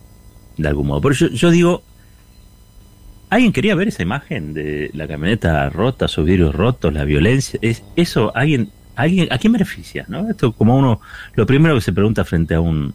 de 0.57 0.69
algún 0.69 0.89
modo. 0.89 1.01
Por 1.01 1.13
eso 1.13 1.29
yo, 1.29 1.51
digo, 1.51 1.84
¿alguien 3.35 3.53
quería 3.53 3.75
ver 3.75 3.89
esa 3.89 4.05
imagen 4.05 4.55
de 4.55 4.91
la 4.95 5.09
camioneta 5.09 5.69
rota, 5.69 6.07
sus 6.07 6.25
vidrios 6.25 6.55
rotos, 6.55 6.95
la 6.95 7.05
violencia? 7.05 7.59
¿Es, 7.63 7.83
¿Eso 7.97 8.31
alguien, 8.37 8.71
alguien, 8.95 9.27
a 9.33 9.39
quién 9.39 9.53
beneficia? 9.53 10.05
¿no? 10.07 10.31
Esto 10.31 10.53
como 10.53 10.79
uno, 10.79 11.01
lo 11.35 11.45
primero 11.45 11.75
que 11.75 11.81
se 11.81 11.93
pregunta 11.93 12.25
frente 12.25 12.55
a 12.55 12.61
un, 12.61 12.95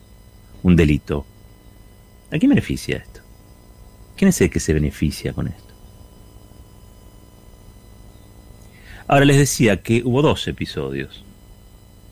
un 0.64 0.76
delito. 0.78 1.26
¿A 2.32 2.38
quién 2.38 2.50
beneficia 2.50 2.96
esto? 2.96 3.20
¿Quién 4.16 4.30
es 4.30 4.40
el 4.40 4.50
que 4.50 4.62
se 4.62 4.74
beneficia 4.74 5.34
con 5.34 5.50
esto? 5.50 5.74
Ahora 9.10 9.26
les 9.26 9.40
decía 9.40 9.82
que 9.82 10.04
hubo 10.06 10.22
dos 10.22 10.48
episodios 10.48 11.26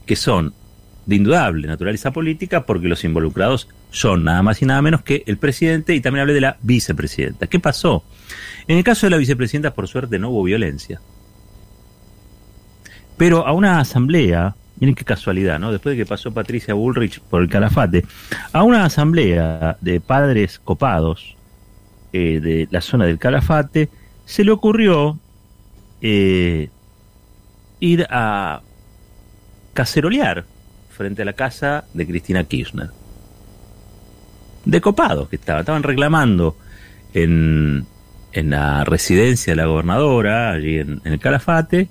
que 0.06 0.18
son 0.18 0.54
de 1.08 1.16
indudable 1.16 1.68
naturaleza 1.68 2.12
política 2.12 2.66
porque 2.66 2.88
los 2.88 3.04
involucrados 3.04 3.68
son 3.90 4.26
nada 4.26 4.44
más 4.44 4.62
y 4.62 4.66
nada 4.66 4.82
menos 4.82 5.02
que 5.02 5.24
el 5.26 5.38
presidente 5.38 5.96
y 5.96 6.02
también 6.02 6.22
hablé 6.22 6.34
de 6.34 6.42
la 6.42 6.58
vicepresidenta. 6.62 7.48
¿Qué 7.48 7.60
pasó? 7.60 8.04
En 8.68 8.78
el 8.78 8.84
caso 8.84 9.08
de 9.08 9.12
la 9.12 9.18
vicepresidenta, 9.18 9.74
por 9.74 9.88
suerte, 9.88 10.20
no 10.20 10.30
hubo 10.30 10.44
violencia. 10.44 11.02
Pero 13.18 13.48
a 13.48 13.54
una 13.54 13.80
asamblea, 13.80 14.56
miren 14.80 14.94
qué 14.94 15.06
casualidad, 15.06 15.58
¿no? 15.58 15.72
Después 15.72 15.98
de 15.98 16.04
que 16.04 16.08
pasó 16.08 16.32
Patricia 16.32 16.74
Bullrich 16.74 17.22
por 17.22 17.42
el 17.42 17.50
calafate, 17.50 18.06
a 18.52 18.64
una 18.64 18.86
asamblea 18.86 19.78
de 19.82 20.02
padres 20.02 20.60
copados, 20.60 21.38
eh, 22.14 22.40
de 22.42 22.68
la 22.72 22.82
zona 22.82 23.06
del 23.06 23.20
Calafate, 23.20 23.90
se 24.26 24.44
le 24.44 24.52
ocurrió 24.52 25.20
eh, 26.02 26.70
ir 27.80 28.08
a 28.10 28.62
cacerolear 29.74 30.46
frente 30.98 31.22
a 31.22 31.26
la 31.26 31.34
casa 31.34 31.86
de 31.94 32.08
Cristina 32.08 32.44
Kirchner. 32.44 32.90
De 34.66 34.82
copados 34.82 35.30
que 35.30 35.38
estaban, 35.38 35.62
estaban 35.62 35.84
reclamando 35.84 36.58
en, 37.14 37.86
en 38.34 38.50
la 38.50 38.84
residencia 38.84 39.54
de 39.54 39.58
la 39.58 39.66
gobernadora, 39.66 40.52
allí 40.52 40.80
en, 40.80 41.02
el 41.06 41.20
Calafate, 41.20 41.88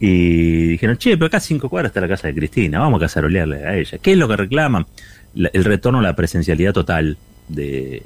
y 0.00 0.66
dijeron, 0.68 0.98
che, 0.98 1.16
pero 1.16 1.26
acá 1.26 1.38
cinco 1.40 1.68
cuadras 1.68 1.90
está 1.90 2.00
la 2.00 2.08
casa 2.08 2.26
de 2.26 2.34
Cristina, 2.34 2.80
vamos 2.80 2.98
a 2.98 3.06
cacerolearle 3.06 3.64
a 3.64 3.76
ella. 3.76 3.98
¿Qué 3.98 4.12
es 4.12 4.18
lo 4.18 4.28
que 4.28 4.36
reclaman? 4.36 4.86
el 5.34 5.64
retorno 5.64 6.00
a 6.00 6.02
la 6.02 6.14
presencialidad 6.14 6.74
total 6.74 7.16
de, 7.48 8.02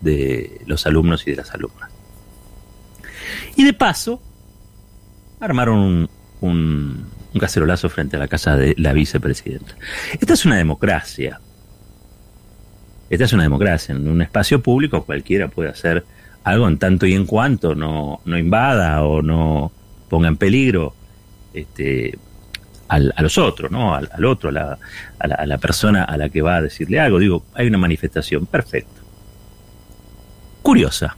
de 0.00 0.60
los 0.66 0.86
alumnos 0.86 1.24
y 1.26 1.30
de 1.30 1.36
las 1.36 1.54
alumnas. 1.54 1.90
Y 3.54 3.64
de 3.64 3.72
paso, 3.72 4.20
armaron 5.40 6.08
un, 6.40 7.06
cacerolazo 7.38 7.88
frente 7.88 8.16
a 8.16 8.18
la 8.18 8.28
casa 8.28 8.56
de 8.56 8.74
la 8.78 8.92
vicepresidenta. 8.92 9.74
Esta 10.18 10.34
es 10.34 10.44
una 10.44 10.56
democracia. 10.56 11.40
Esta 13.10 13.24
es 13.24 13.32
una 13.32 13.42
democracia. 13.42 13.94
En 13.94 14.08
un 14.08 14.22
espacio 14.22 14.62
público 14.62 15.04
cualquiera 15.04 15.48
puede 15.48 15.70
hacer 15.70 16.04
algo 16.44 16.68
en 16.68 16.78
tanto 16.78 17.06
y 17.06 17.14
en 17.14 17.26
cuanto 17.26 17.74
no, 17.74 18.20
no 18.24 18.38
invada 18.38 19.02
o 19.02 19.22
no 19.22 19.72
ponga 20.08 20.28
en 20.28 20.36
peligro 20.36 20.94
este, 21.52 22.18
al, 22.88 23.12
a 23.16 23.22
los 23.22 23.36
otros, 23.38 23.70
¿no? 23.70 23.94
Al, 23.94 24.24
otro, 24.24 24.50
a 24.50 24.52
la, 24.52 24.78
a 25.18 25.46
la 25.46 25.58
persona 25.58 26.04
a 26.04 26.16
la 26.16 26.28
que 26.28 26.42
va 26.42 26.56
a 26.56 26.62
decirle 26.62 27.00
algo. 27.00 27.18
Digo, 27.18 27.44
hay 27.54 27.66
una 27.66 27.78
manifestación, 27.78 28.46
perfecto 28.46 28.98
curiosa, 30.68 31.16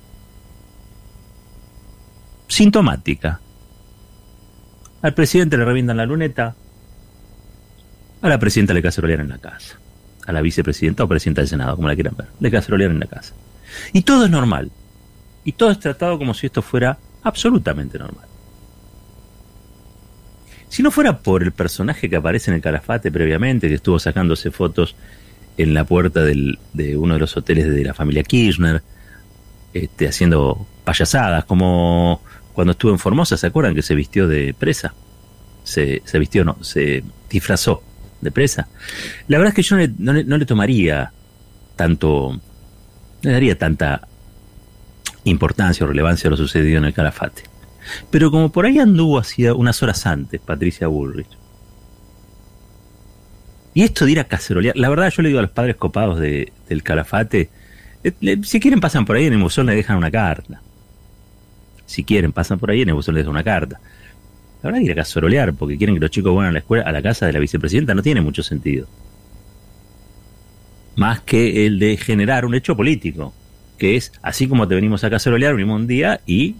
sintomática. 2.46 3.40
Al 5.02 5.14
presidente 5.14 5.56
le 5.56 5.64
reviendan 5.64 5.96
la 5.96 6.06
luneta, 6.06 6.54
a 8.22 8.28
la 8.28 8.38
presidenta 8.38 8.74
le 8.74 8.82
cacerolean 8.82 9.20
en 9.20 9.28
la 9.30 9.38
casa, 9.38 9.78
a 10.26 10.32
la 10.32 10.42
vicepresidenta 10.42 11.04
o 11.04 11.08
presidenta 11.08 11.40
del 11.40 11.48
Senado, 11.48 11.76
como 11.76 11.88
la 11.88 11.94
quieran 11.94 12.14
ver, 12.16 12.28
le 12.38 12.50
cacerolean 12.50 12.92
en 12.92 13.00
la 13.00 13.06
casa. 13.06 13.34
Y 13.92 14.02
todo 14.02 14.24
es 14.26 14.30
normal, 14.30 14.70
y 15.44 15.52
todo 15.52 15.70
es 15.70 15.78
tratado 15.78 16.18
como 16.18 16.34
si 16.34 16.46
esto 16.46 16.60
fuera 16.60 16.98
absolutamente 17.22 17.98
normal. 17.98 18.26
Si 20.68 20.82
no 20.82 20.90
fuera 20.90 21.18
por 21.18 21.42
el 21.42 21.52
personaje 21.52 22.08
que 22.08 22.16
aparece 22.16 22.50
en 22.50 22.56
el 22.56 22.62
calafate 22.62 23.10
previamente, 23.10 23.68
que 23.68 23.74
estuvo 23.74 23.98
sacándose 23.98 24.50
fotos 24.50 24.94
en 25.56 25.74
la 25.74 25.84
puerta 25.84 26.22
de 26.22 26.96
uno 26.96 27.14
de 27.14 27.20
los 27.20 27.36
hoteles 27.36 27.68
de 27.68 27.84
la 27.84 27.94
familia 27.94 28.22
Kirchner, 28.22 28.82
este, 29.72 30.08
haciendo 30.08 30.66
payasadas, 30.84 31.44
como 31.44 32.22
cuando 32.52 32.72
estuvo 32.72 32.92
en 32.92 32.98
Formosa, 32.98 33.36
¿se 33.36 33.46
acuerdan 33.46 33.74
que 33.74 33.82
se 33.82 33.94
vistió 33.94 34.28
de 34.28 34.54
presa? 34.54 34.94
Se, 35.64 36.02
se 36.04 36.18
vistió, 36.18 36.44
no, 36.44 36.62
se 36.62 37.04
disfrazó 37.28 37.82
de 38.20 38.30
presa. 38.30 38.68
La 39.28 39.38
verdad 39.38 39.50
es 39.50 39.56
que 39.56 39.62
yo 39.62 39.76
no 39.76 40.12
le, 40.12 40.24
no 40.24 40.36
le, 40.36 40.46
tomaría 40.46 41.12
tanto, 41.76 42.32
no 42.32 42.40
le 43.22 43.32
daría 43.32 43.56
tanta 43.56 44.06
importancia 45.24 45.84
o 45.84 45.88
relevancia 45.88 46.28
a 46.28 46.30
lo 46.30 46.36
sucedido 46.36 46.78
en 46.78 46.84
el 46.84 46.94
Calafate. 46.94 47.44
Pero 48.10 48.30
como 48.30 48.52
por 48.52 48.66
ahí 48.66 48.78
anduvo 48.78 49.18
hacía 49.18 49.54
unas 49.54 49.82
horas 49.82 50.06
antes 50.06 50.40
Patricia 50.40 50.86
Bullrich, 50.86 51.38
y 53.72 53.82
esto 53.82 54.04
de 54.04 54.12
ir 54.12 54.26
cacerolear, 54.26 54.76
la 54.76 54.88
verdad 54.88 55.10
yo 55.10 55.22
le 55.22 55.28
digo 55.28 55.38
a 55.38 55.42
los 55.42 55.52
padres 55.52 55.76
copados 55.76 56.18
de, 56.18 56.52
del 56.68 56.82
Calafate, 56.82 57.50
si 58.42 58.60
quieren 58.60 58.80
pasan 58.80 59.04
por 59.04 59.16
ahí 59.16 59.26
en 59.26 59.34
el 59.34 59.42
buzón 59.42 59.66
le 59.66 59.74
dejan 59.74 59.96
una 59.96 60.10
carta. 60.10 60.62
Si 61.90 62.04
quieren 62.04 62.30
pasan 62.30 62.60
por 62.60 62.70
ahí 62.70 62.82
en 62.82 62.88
el 62.90 62.94
buzón 62.94 63.14
le 63.14 63.20
dejan 63.20 63.32
una 63.32 63.42
carta. 63.42 63.80
La 64.62 64.68
verdad 64.68 64.78
que 64.78 64.84
ir 64.84 64.92
a 64.92 64.94
casorolear 64.94 65.54
porque 65.54 65.76
quieren 65.76 65.96
que 65.96 66.00
los 66.00 66.10
chicos 66.10 66.32
vayan 66.32 66.50
a 66.50 66.52
la 66.52 66.60
escuela, 66.60 66.84
a 66.84 66.92
la 66.92 67.02
casa 67.02 67.26
de 67.26 67.32
la 67.32 67.40
vicepresidenta 67.40 67.94
no 67.94 68.02
tiene 68.02 68.20
mucho 68.20 68.44
sentido. 68.44 68.86
Más 70.94 71.20
que 71.22 71.66
el 71.66 71.80
de 71.80 71.96
generar 71.96 72.44
un 72.44 72.54
hecho 72.54 72.76
político, 72.76 73.34
que 73.76 73.96
es 73.96 74.12
así 74.22 74.46
como 74.46 74.68
te 74.68 74.76
venimos 74.76 75.02
a 75.02 75.10
cacerolear, 75.10 75.56
venimos 75.56 75.80
un 75.80 75.88
día 75.88 76.20
y 76.26 76.54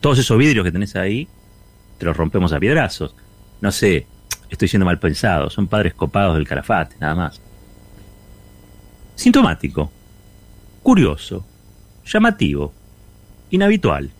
todos 0.00 0.18
esos 0.18 0.36
vidrios 0.36 0.62
que 0.62 0.72
tenés 0.72 0.94
ahí 0.94 1.26
te 1.96 2.04
los 2.04 2.14
rompemos 2.14 2.52
a 2.52 2.60
piedrazos. 2.60 3.14
No 3.62 3.72
sé, 3.72 4.06
estoy 4.50 4.68
siendo 4.68 4.84
mal 4.84 4.98
pensado, 4.98 5.48
son 5.48 5.68
padres 5.68 5.94
copados 5.94 6.34
del 6.34 6.46
carafate, 6.46 6.96
nada 7.00 7.14
más. 7.14 7.40
Sintomático 9.14 9.90
curioso, 10.82 11.46
llamativo, 12.04 12.74
inhabitual, 13.48 14.10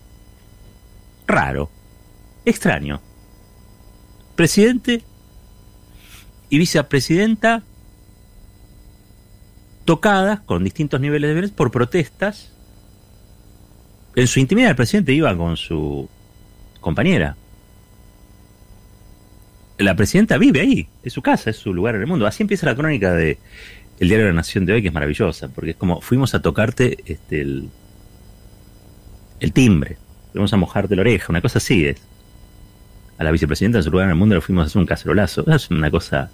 raro, 1.27 1.69
extraño. 2.45 3.01
Presidente 4.35 5.03
y 6.49 6.57
vicepresidenta 6.57 7.63
tocadas 9.85 10.39
con 10.41 10.63
distintos 10.63 10.99
niveles 10.99 11.29
de 11.29 11.33
violencia 11.33 11.55
por 11.55 11.71
protestas. 11.71 12.51
En 14.15 14.27
su 14.27 14.39
intimidad 14.39 14.71
el 14.71 14.75
presidente 14.75 15.13
iba 15.13 15.35
con 15.37 15.57
su 15.57 16.09
compañera. 16.81 17.37
La 19.77 19.95
presidenta 19.95 20.37
vive 20.37 20.61
ahí, 20.61 20.87
es 21.03 21.13
su 21.13 21.21
casa, 21.21 21.49
es 21.49 21.57
su 21.57 21.73
lugar 21.73 21.95
en 21.95 22.01
el 22.01 22.07
mundo. 22.07 22.25
Así 22.25 22.43
empieza 22.43 22.65
la 22.65 22.75
crónica 22.75 23.13
de 23.13 23.37
el 23.99 24.07
diario 24.07 24.25
de 24.25 24.31
la 24.31 24.35
Nación 24.37 24.65
de 24.65 24.73
hoy, 24.73 24.81
que 24.81 24.89
es 24.89 24.93
maravillosa, 24.93 25.49
porque 25.49 25.71
es 25.71 25.77
como 25.77 26.01
fuimos 26.01 26.33
a 26.33 26.41
tocarte 26.41 26.97
este, 27.05 27.41
el, 27.41 27.69
el 29.39 29.53
timbre, 29.53 29.97
fuimos 30.35 30.51
a 30.51 30.57
mojarte 30.57 30.97
la 30.97 31.01
oreja, 31.01 31.27
una 31.29 31.41
cosa 31.41 31.59
así 31.59 31.85
es. 31.85 32.01
A 33.17 33.23
la 33.23 33.31
vicepresidenta 33.31 33.77
de 33.77 33.83
su 33.83 33.89
lugar 33.89 34.05
en 34.05 34.09
el 34.09 34.17
mundo 34.17 34.35
le 34.35 34.41
fuimos 34.41 34.63
a 34.63 34.65
hacer 34.65 34.81
un 34.81 34.85
cacerolazo. 34.85 35.49
Es 35.49 35.69
una 35.69 35.89
cosa 35.89 36.29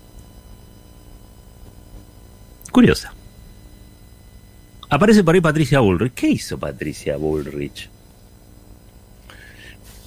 curiosa. 2.71 3.13
Aparece 4.89 5.23
por 5.23 5.35
ahí 5.35 5.41
Patricia 5.41 5.79
Bullrich. 5.81 6.13
¿Qué 6.13 6.29
hizo 6.29 6.57
Patricia 6.57 7.15
Bullrich? 7.15 7.89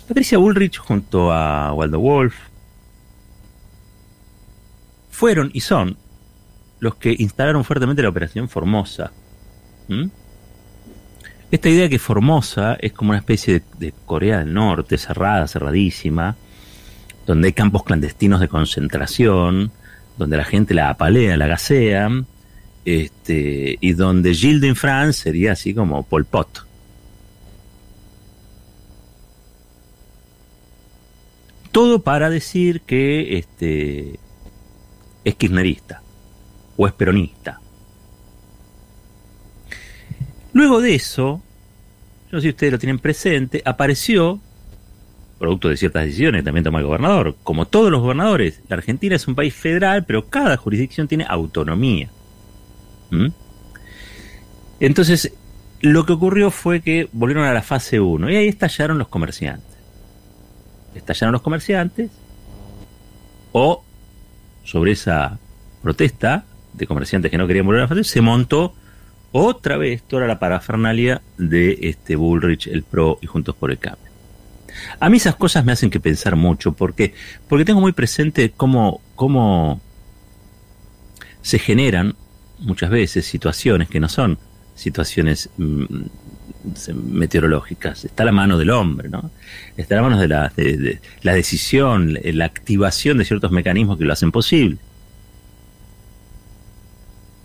Patricia 0.08 0.38
Bullrich 0.38 0.76
junto 0.78 1.32
a 1.32 1.72
Waldo 1.72 2.00
Wolf 2.00 2.34
fueron 5.10 5.50
y 5.54 5.60
son 5.60 5.96
los 6.80 6.96
que 6.96 7.14
instalaron 7.16 7.62
fuertemente 7.62 8.02
la 8.02 8.08
operación 8.08 8.48
Formosa. 8.48 9.12
¿Mm? 9.86 10.06
Esta 11.54 11.68
idea 11.68 11.88
que 11.88 12.00
Formosa 12.00 12.76
es 12.80 12.92
como 12.92 13.10
una 13.10 13.20
especie 13.20 13.62
de, 13.78 13.94
Corea 14.06 14.40
del 14.40 14.52
Norte, 14.52 14.98
cerrada, 14.98 15.46
cerradísima, 15.46 16.34
donde 17.28 17.46
hay 17.46 17.52
campos 17.52 17.84
clandestinos 17.84 18.40
de 18.40 18.48
concentración, 18.48 19.70
donde 20.18 20.36
la 20.36 20.44
gente 20.44 20.74
la 20.74 20.90
apalea, 20.90 21.36
la 21.36 21.46
gasea, 21.46 22.10
este, 22.84 23.78
y 23.80 23.92
donde 23.92 24.34
Gilles 24.34 24.62
de 24.62 24.74
France 24.74 25.22
sería 25.22 25.52
así 25.52 25.72
como 25.74 26.02
Pol 26.02 26.24
Pot. 26.24 26.66
Todo 31.70 32.02
para 32.02 32.30
decir 32.30 32.80
que 32.80 33.38
este, 33.38 34.18
es 35.22 35.34
kirchnerista 35.36 36.02
o 36.76 36.88
es 36.88 36.92
peronista. 36.94 37.60
Luego 40.52 40.80
de 40.80 40.96
eso, 40.96 41.43
no 42.34 42.40
sé 42.40 42.48
si 42.48 42.50
ustedes 42.50 42.72
lo 42.72 42.78
tienen 42.80 42.98
presente, 42.98 43.62
apareció, 43.64 44.40
producto 45.38 45.68
de 45.68 45.76
ciertas 45.76 46.04
decisiones 46.04 46.40
que 46.40 46.44
también 46.44 46.64
tomó 46.64 46.78
el 46.78 46.84
gobernador, 46.84 47.36
como 47.44 47.66
todos 47.66 47.92
los 47.92 48.00
gobernadores, 48.00 48.60
la 48.68 48.76
Argentina 48.76 49.14
es 49.14 49.28
un 49.28 49.36
país 49.36 49.54
federal, 49.54 50.04
pero 50.04 50.28
cada 50.28 50.56
jurisdicción 50.56 51.06
tiene 51.06 51.26
autonomía. 51.28 52.10
¿Mm? 53.10 53.28
Entonces, 54.80 55.32
lo 55.80 56.04
que 56.04 56.14
ocurrió 56.14 56.50
fue 56.50 56.80
que 56.80 57.08
volvieron 57.12 57.44
a 57.44 57.52
la 57.52 57.62
fase 57.62 58.00
1 58.00 58.30
y 58.30 58.36
ahí 58.36 58.48
estallaron 58.48 58.98
los 58.98 59.08
comerciantes. 59.08 59.76
Estallaron 60.94 61.32
los 61.32 61.42
comerciantes 61.42 62.10
o 63.52 63.84
sobre 64.64 64.92
esa 64.92 65.38
protesta 65.82 66.46
de 66.72 66.86
comerciantes 66.86 67.30
que 67.30 67.38
no 67.38 67.46
querían 67.46 67.66
volver 67.66 67.82
a 67.82 67.84
la 67.84 67.88
fase, 67.88 68.02
se 68.02 68.20
montó 68.20 68.74
otra 69.36 69.76
vez 69.76 70.04
toda 70.04 70.28
la 70.28 70.38
parafernalia 70.38 71.20
de 71.38 71.76
este 71.82 72.14
Bullrich, 72.14 72.68
el 72.68 72.84
PRO 72.84 73.18
y 73.20 73.26
Juntos 73.26 73.56
por 73.56 73.72
el 73.72 73.78
Cambio. 73.78 74.04
A 75.00 75.10
mí 75.10 75.16
esas 75.16 75.34
cosas 75.34 75.64
me 75.64 75.72
hacen 75.72 75.90
que 75.90 75.98
pensar 75.98 76.36
mucho, 76.36 76.70
porque 76.70 77.14
porque 77.48 77.64
tengo 77.64 77.80
muy 77.80 77.90
presente 77.90 78.52
cómo, 78.56 79.00
cómo 79.16 79.80
se 81.42 81.58
generan 81.58 82.14
muchas 82.60 82.90
veces 82.90 83.26
situaciones 83.26 83.88
que 83.88 83.98
no 83.98 84.08
son 84.08 84.38
situaciones 84.76 85.50
mm, 85.56 85.84
meteorológicas. 86.94 88.04
Está 88.04 88.24
la 88.24 88.30
mano 88.30 88.56
del 88.56 88.70
hombre, 88.70 89.08
¿no? 89.08 89.32
Está 89.76 89.96
la 89.96 90.02
mano 90.02 90.20
de 90.20 90.28
la, 90.28 90.52
de 90.56 91.00
la 91.22 91.34
decisión, 91.34 92.16
la 92.22 92.44
activación 92.44 93.18
de 93.18 93.24
ciertos 93.24 93.50
mecanismos 93.50 93.98
que 93.98 94.04
lo 94.04 94.12
hacen 94.12 94.30
posible 94.30 94.78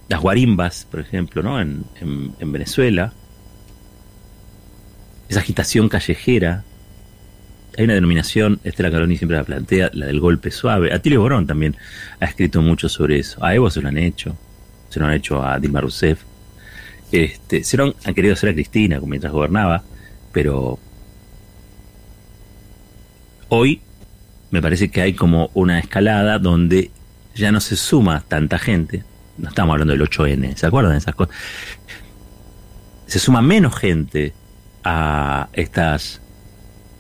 las 0.10 0.20
guarimbas, 0.20 0.88
por 0.90 1.00
ejemplo, 1.00 1.44
¿no? 1.44 1.62
en, 1.62 1.86
en, 2.02 2.52
Venezuela, 2.52 3.14
esa 5.30 5.40
agitación 5.40 5.88
callejera. 5.88 6.66
Hay 7.78 7.86
una 7.86 7.94
denominación, 7.94 8.60
Estela 8.64 8.92
Caroni 8.92 9.16
siempre 9.16 9.38
la 9.38 9.44
plantea, 9.44 9.92
la 9.94 10.08
del 10.08 10.20
golpe 10.20 10.50
suave. 10.50 10.92
Atilio 10.92 11.22
Borón 11.22 11.46
también 11.46 11.78
ha 12.20 12.26
escrito 12.26 12.62
mucho 12.62 12.90
sobre 12.90 13.20
eso. 13.20 13.44
A 13.46 13.54
Evo 13.54 13.70
se 13.70 13.82
lo 13.82 13.88
han 13.88 14.00
hecho, 14.00 14.36
se 14.90 15.00
lo 15.00 15.06
han 15.06 15.14
hecho 15.14 15.46
a 15.46 15.60
Dilma 15.60 15.80
Rousseff. 15.80 16.24
Este, 17.12 17.64
se 17.64 17.78
lo 17.78 17.96
han 18.04 18.14
querido 18.14 18.34
hacer 18.34 18.50
a 18.50 18.54
Cristina 18.54 19.00
mientras 19.06 19.32
gobernaba, 19.32 19.84
pero 20.32 20.80
hoy 23.50 23.82
me 24.50 24.62
parece 24.62 24.90
que 24.90 25.02
hay 25.02 25.14
como 25.14 25.52
una 25.54 25.80
escalada 25.80 26.40
donde 26.40 26.90
ya 27.36 27.52
no 27.52 27.60
se 27.62 27.76
suma 27.76 28.24
tanta 28.28 28.58
gente, 28.58 29.04
no 29.40 29.50
estamos 29.50 29.74
hablando 29.74 29.94
del 29.94 30.02
8N, 30.02 30.56
¿se 30.56 30.68
acuerdan 30.68 30.94
de 30.94 31.00
esas 31.00 31.16
cosas? 31.16 31.36
Se 33.06 33.20
suma 33.20 33.42
menos 33.42 33.76
gente 33.76 34.34
a 34.84 35.50
estas 35.54 36.22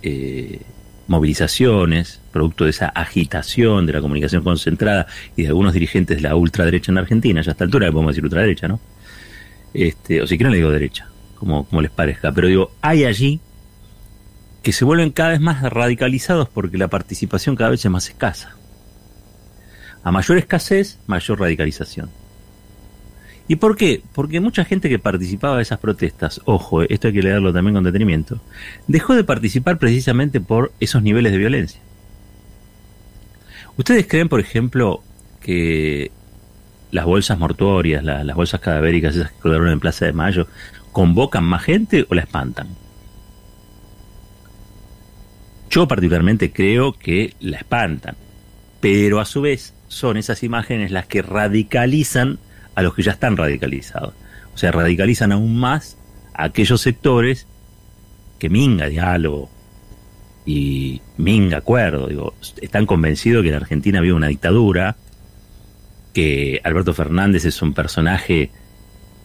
eh, 0.01 0.61
movilizaciones, 1.07 2.21
producto 2.31 2.65
de 2.65 2.69
esa 2.69 2.87
agitación 2.87 3.85
de 3.85 3.93
la 3.93 4.01
comunicación 4.01 4.43
concentrada 4.43 5.07
y 5.35 5.43
de 5.43 5.47
algunos 5.49 5.73
dirigentes 5.73 6.17
de 6.17 6.23
la 6.23 6.35
ultraderecha 6.35 6.91
en 6.91 6.97
Argentina, 6.97 7.41
ya 7.41 7.51
a 7.51 7.53
esta 7.53 7.63
altura 7.63 7.87
le 7.87 7.91
podemos 7.91 8.13
decir 8.13 8.23
ultraderecha, 8.23 8.67
¿no? 8.67 8.79
Este, 9.73 10.21
o 10.21 10.27
si 10.27 10.37
quieren 10.37 10.51
le 10.51 10.57
digo 10.57 10.71
derecha, 10.71 11.09
como, 11.35 11.65
como 11.65 11.81
les 11.81 11.91
parezca, 11.91 12.31
pero 12.31 12.47
digo, 12.47 12.71
hay 12.81 13.05
allí 13.05 13.39
que 14.63 14.71
se 14.71 14.85
vuelven 14.85 15.11
cada 15.11 15.29
vez 15.29 15.39
más 15.39 15.61
radicalizados 15.61 16.49
porque 16.49 16.77
la 16.77 16.89
participación 16.89 17.55
cada 17.55 17.71
vez 17.71 17.83
es 17.83 17.91
más 17.91 18.07
escasa. 18.09 18.55
A 20.03 20.11
mayor 20.11 20.37
escasez, 20.37 20.99
mayor 21.07 21.39
radicalización. 21.39 22.09
¿Y 23.49 23.55
por 23.55 23.75
qué? 23.75 24.03
Porque 24.13 24.39
mucha 24.39 24.63
gente 24.63 24.89
que 24.89 24.99
participaba 24.99 25.55
de 25.55 25.63
esas 25.63 25.79
protestas, 25.79 26.39
ojo, 26.45 26.83
esto 26.83 27.07
hay 27.07 27.13
que 27.15 27.23
leerlo 27.23 27.51
también 27.51 27.73
con 27.73 27.83
detenimiento, 27.83 28.39
dejó 28.87 29.15
de 29.15 29.23
participar 29.23 29.79
precisamente 29.79 30.39
por 30.39 30.71
esos 30.79 31.01
niveles 31.01 31.31
de 31.31 31.39
violencia. 31.39 31.81
¿Ustedes 33.75 34.05
creen, 34.07 34.29
por 34.29 34.39
ejemplo, 34.39 35.01
que 35.41 36.11
las 36.91 37.05
bolsas 37.05 37.39
mortuorias, 37.39 38.03
las 38.03 38.35
bolsas 38.35 38.59
cadavéricas, 38.59 39.15
esas 39.15 39.31
que 39.31 39.39
colgaron 39.39 39.69
en 39.69 39.79
Plaza 39.79 40.05
de 40.05 40.13
Mayo, 40.13 40.45
convocan 40.91 41.43
más 41.43 41.63
gente 41.63 42.05
o 42.07 42.13
la 42.13 42.21
espantan? 42.21 42.67
Yo 45.71 45.87
particularmente 45.87 46.51
creo 46.51 46.93
que 46.93 47.33
la 47.39 47.57
espantan, 47.57 48.15
pero 48.79 49.19
a 49.19 49.25
su 49.25 49.41
vez 49.41 49.73
son 49.87 50.17
esas 50.17 50.43
imágenes 50.43 50.91
las 50.91 51.07
que 51.07 51.23
radicalizan 51.23 52.37
a 52.75 52.81
los 52.81 52.93
que 52.93 53.03
ya 53.03 53.11
están 53.11 53.37
radicalizados. 53.37 54.13
O 54.53 54.57
sea, 54.57 54.71
radicalizan 54.71 55.31
aún 55.31 55.57
más 55.57 55.97
a 56.33 56.45
aquellos 56.45 56.81
sectores 56.81 57.47
que 58.39 58.49
minga 58.49 58.87
diálogo 58.87 59.49
y 60.45 61.01
minga 61.17 61.57
acuerdo. 61.57 62.07
Digo, 62.07 62.33
están 62.61 62.85
convencidos 62.85 63.43
que 63.43 63.49
en 63.49 63.55
Argentina 63.55 63.99
había 63.99 64.15
una 64.15 64.27
dictadura, 64.27 64.95
que 66.13 66.59
Alberto 66.63 66.93
Fernández 66.93 67.45
es 67.45 67.61
un 67.61 67.73
personaje 67.73 68.51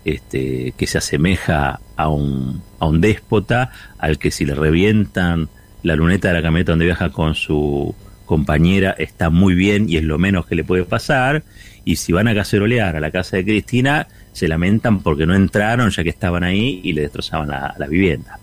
este, 0.05 0.75
que 0.77 0.87
se 0.87 0.99
asemeja 0.99 1.81
a 1.97 2.09
un, 2.09 2.63
a 2.79 2.87
un 2.87 3.01
déspota, 3.01 3.71
al 3.99 4.19
que 4.19 4.31
si 4.31 4.45
le 4.45 4.55
revientan 4.55 5.49
la 5.83 5.97
luneta 5.97 6.29
de 6.29 6.35
la 6.35 6.43
camioneta 6.43 6.73
donde 6.73 6.85
viaja 6.87 7.11
con 7.11 7.35
su 7.35 7.95
compañera 8.35 8.97
está 8.99 9.31
muy 9.31 9.55
bien 9.55 9.89
y 9.89 9.97
es 9.97 10.03
lo 10.03 10.19
menos 10.19 10.45
que 10.45 10.57
le 10.57 10.65
puede 10.65 10.83
pasar, 10.85 11.45
y 11.85 11.95
si 11.95 12.13
van 12.13 12.27
a 12.27 12.35
cacerolear 12.35 12.97
a 12.97 13.01
la 13.01 13.13
casa 13.13 13.37
de 13.37 13.45
Cristina, 13.45 14.09
se 14.33 14.49
lamentan 14.49 15.05
porque 15.05 15.25
no 15.25 15.37
entraron 15.37 15.91
ya 15.91 16.03
que 16.03 16.09
estaban 16.09 16.43
ahí 16.43 16.81
y 16.83 16.95
le 16.95 17.03
destrozaban 17.03 17.47
la, 17.47 17.87
vivienda. 17.89 18.41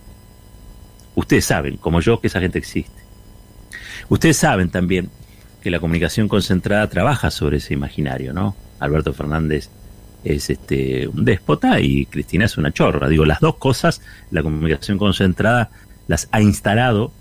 Ustedes 1.14 1.44
saben, 1.44 1.76
como 1.76 2.00
yo, 2.00 2.22
que 2.22 2.28
esa 2.28 2.40
gente 2.40 2.58
existe. 2.58 3.02
Ustedes 4.08 4.38
saben 4.38 4.70
también 4.70 5.10
que 5.62 5.70
la 5.70 5.82
comunicación 5.82 6.30
concentrada 6.30 6.88
trabaja 6.88 7.30
sobre 7.30 7.58
ese 7.58 7.74
imaginario, 7.74 8.32
¿no? 8.32 8.56
Alberto 8.80 9.12
Fernández 9.12 9.70
es 10.24 10.50
este 10.50 11.10
un 11.10 11.26
déspota 11.26 11.82
y 11.82 12.06
Cristina 12.06 12.46
es 12.46 12.58
una 12.58 12.72
chorra. 12.72 13.10
Digo, 13.10 13.26
las 13.26 13.42
dos 13.42 13.58
cosas, 13.58 14.02
la 14.32 14.42
comunicación 14.42 14.98
concentrada 14.98 15.70
las 16.08 16.30
ha 16.32 16.40
instalado 16.40 17.12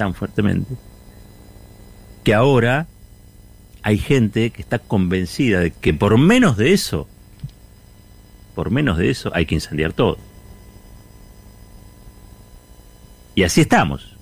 tan 0.00 0.14
fuertemente 0.14 0.76
que 2.24 2.32
ahora 2.32 2.86
hay 3.82 3.98
gente 3.98 4.48
que 4.48 4.62
está 4.62 4.78
convencida 4.78 5.60
de 5.60 5.72
que 5.72 5.92
por 5.92 6.16
menos 6.16 6.56
de 6.56 6.72
eso 6.72 7.06
por 8.54 8.70
menos 8.70 8.96
de 8.96 9.10
eso 9.10 9.30
hay 9.34 9.44
que 9.44 9.54
incendiar 9.54 9.92
todo. 9.92 10.16
Y 13.34 13.42
así 13.42 13.60
estamos, 13.60 14.16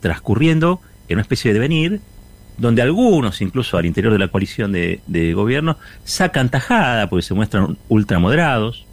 transcurriendo 0.00 0.80
en 1.08 1.16
una 1.16 1.22
especie 1.22 1.50
de 1.50 1.54
devenir 1.54 2.00
donde 2.56 2.82
algunos, 2.82 3.40
incluso 3.40 3.78
al 3.78 3.86
interior 3.86 4.12
de 4.12 4.18
la 4.20 4.28
coalición 4.28 4.70
de, 4.70 5.32
gobierno, 5.34 5.76
sacan 6.04 6.50
tajada 6.50 7.08
porque 7.10 7.26
se 7.26 7.34
muestran 7.34 7.78
ultramoderados, 7.88 8.86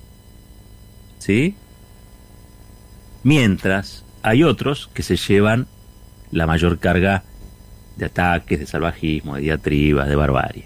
¿sí? 1.20 1.56
Mientras 3.24 4.04
hay 4.24 4.44
otros 4.44 4.90
que 4.94 5.04
se 5.04 5.16
llevan 5.16 5.68
la 6.32 6.48
mayor 6.48 6.80
carga 6.80 7.24
de 7.96 8.06
ataques, 8.06 8.60
de 8.60 8.66
salvajismo, 8.66 9.36
de 9.36 9.42
diatribas, 9.42 10.08
de 10.08 10.16
barbarie. 10.16 10.66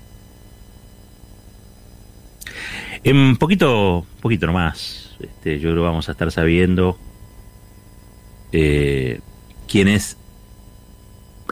En 3.03 3.37
poquito, 3.37 4.05
poquito 4.21 4.45
nomás, 4.45 5.15
este, 5.19 5.59
yo 5.59 5.71
creo 5.71 5.83
vamos 5.83 6.07
a 6.07 6.11
estar 6.11 6.31
sabiendo 6.31 6.99
eh, 8.51 9.21
quién 9.67 9.87
es 9.87 10.17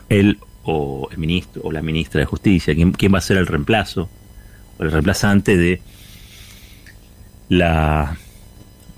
el 0.10 0.39
o 0.63 1.08
el 1.12 1.17
ministro 1.17 1.63
o 1.63 1.72
la 1.72 1.82
ministra 1.82 2.19
de 2.19 2.26
Justicia, 2.26 2.76
quién, 2.76 2.91
quién 2.91 3.13
va 3.13 3.17
a 3.17 3.22
ser 3.22 3.38
el 3.38 3.48
reemplazo 3.48 4.10
o 4.78 4.84
el 4.84 4.91
reemplazante 4.91 5.58
de 5.58 5.82
la 7.48 8.17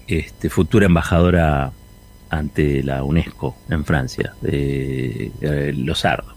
este, 0.07 0.49
futura 0.49 0.87
embajadora 0.87 1.71
ante 2.31 2.81
la 2.81 3.03
UNESCO 3.03 3.57
en 3.69 3.83
Francia, 3.83 4.33
de, 4.41 5.31
de 5.41 5.73
Lozardo. 5.73 6.33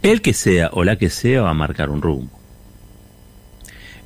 El 0.00 0.22
que 0.22 0.32
sea 0.32 0.70
o 0.72 0.84
la 0.84 0.96
que 0.96 1.10
sea 1.10 1.42
va 1.42 1.50
a 1.50 1.54
marcar 1.54 1.90
un 1.90 2.00
rumbo. 2.00 2.38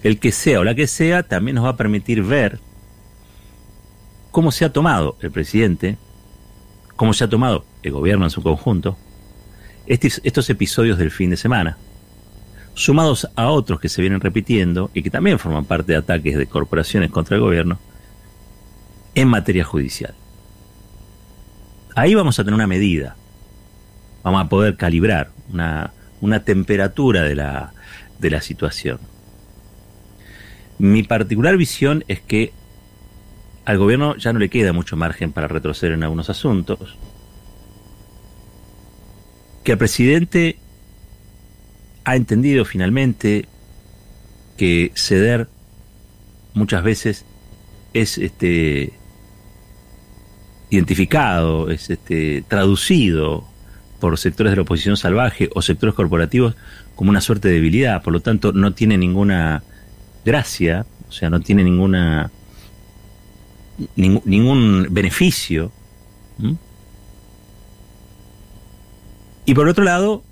El 0.03 0.19
que 0.19 0.33
sea 0.33 0.61
o 0.61 0.65
la 0.65 0.75
que 0.75 0.87
sea 0.87 1.23
también 1.23 1.57
nos 1.57 1.67
va 1.67 1.71
a 1.71 1.77
permitir 1.77 2.23
ver 2.23 2.59
cómo 4.31 4.51
se 4.51 4.65
ha 4.65 4.73
tomado 4.73 5.19
el 5.21 5.31
presidente, 5.31 5.99
cómo 6.97 7.13
se 7.13 7.25
ha 7.25 7.29
tomado 7.29 7.67
el 7.83 7.93
gobierno 7.93 8.25
en 8.25 8.31
su 8.31 8.43
conjunto, 8.43 8.97
estos 9.87 10.49
episodios 10.49 10.97
del 10.97 11.11
fin 11.11 11.29
de 11.29 11.37
semana, 11.37 11.77
sumados 12.75 13.29
a 13.37 13.49
otros 13.49 13.81
que 13.81 13.89
se 13.89 14.01
vienen 14.01 14.21
repitiendo 14.21 14.91
y 14.95 15.03
que 15.03 15.11
también 15.11 15.39
forman 15.39 15.65
parte 15.65 15.93
de 15.93 15.99
ataques 15.99 16.37
de 16.37 16.47
corporaciones 16.47 17.11
contra 17.11 17.37
el 17.37 17.43
gobierno, 17.43 17.79
en 19.15 19.29
materia 19.29 19.65
judicial. 19.65 20.15
Ahí 21.95 22.15
vamos 22.15 22.39
a 22.39 22.45
tener 22.45 22.55
una 22.55 22.67
medida, 22.67 23.17
vamos 24.23 24.45
a 24.45 24.49
poder 24.49 24.77
calibrar 24.77 25.31
una, 25.53 25.93
una 26.21 26.45
temperatura 26.45 27.23
de 27.23 27.35
la, 27.35 27.75
de 28.19 28.31
la 28.31 28.41
situación. 28.41 28.99
Mi 30.79 31.03
particular 31.03 31.57
visión 31.57 32.05
es 32.09 32.21
que 32.21 32.53
al 33.65 33.79
gobierno 33.79 34.17
ya 34.17 34.33
no 34.33 34.39
le 34.39 34.49
queda 34.49 34.73
mucho 34.73 34.97
margen 34.97 35.33
para 35.33 35.49
retroceder 35.49 35.93
en 35.93 36.03
algunos 36.03 36.31
asuntos, 36.31 36.97
que 39.63 39.73
el 39.73 39.79
presidente 39.79 40.59
ha 42.05 42.17
entendido 42.17 42.65
finalmente 42.65 43.47
que 44.57 44.93
ceder 44.95 45.49
muchas 46.55 46.83
veces 46.83 47.25
es 47.95 48.19
este 48.19 48.93
identificado, 50.71 51.71
es 51.71 51.91
este 51.91 52.45
traducido 52.49 53.45
por 54.01 54.19
sectores 54.19 54.53
de 54.53 54.57
la 54.57 54.63
oposición 54.63 54.97
salvaje 54.97 55.51
o 55.55 55.63
sectores 55.63 55.95
corporativos 55.95 56.57
como 56.95 57.11
una 57.11 57.21
suerte 57.21 57.49
de 57.49 57.55
debilidad, 57.55 58.03
por 58.03 58.13
lo 58.13 58.21
tanto 58.21 58.53
no 58.53 58.73
tiene 58.73 58.99
ninguna 58.99 59.63
gracia, 60.25 60.87
o 61.09 61.13
sea, 61.13 61.31
no 61.31 61.41
tiene 61.41 61.63
ninguna 61.63 62.31
ningún 63.97 64.89
beneficio. 64.91 65.73
Y 69.45 69.55
por 69.55 69.69
otro 69.69 69.85
lado, 69.85 70.23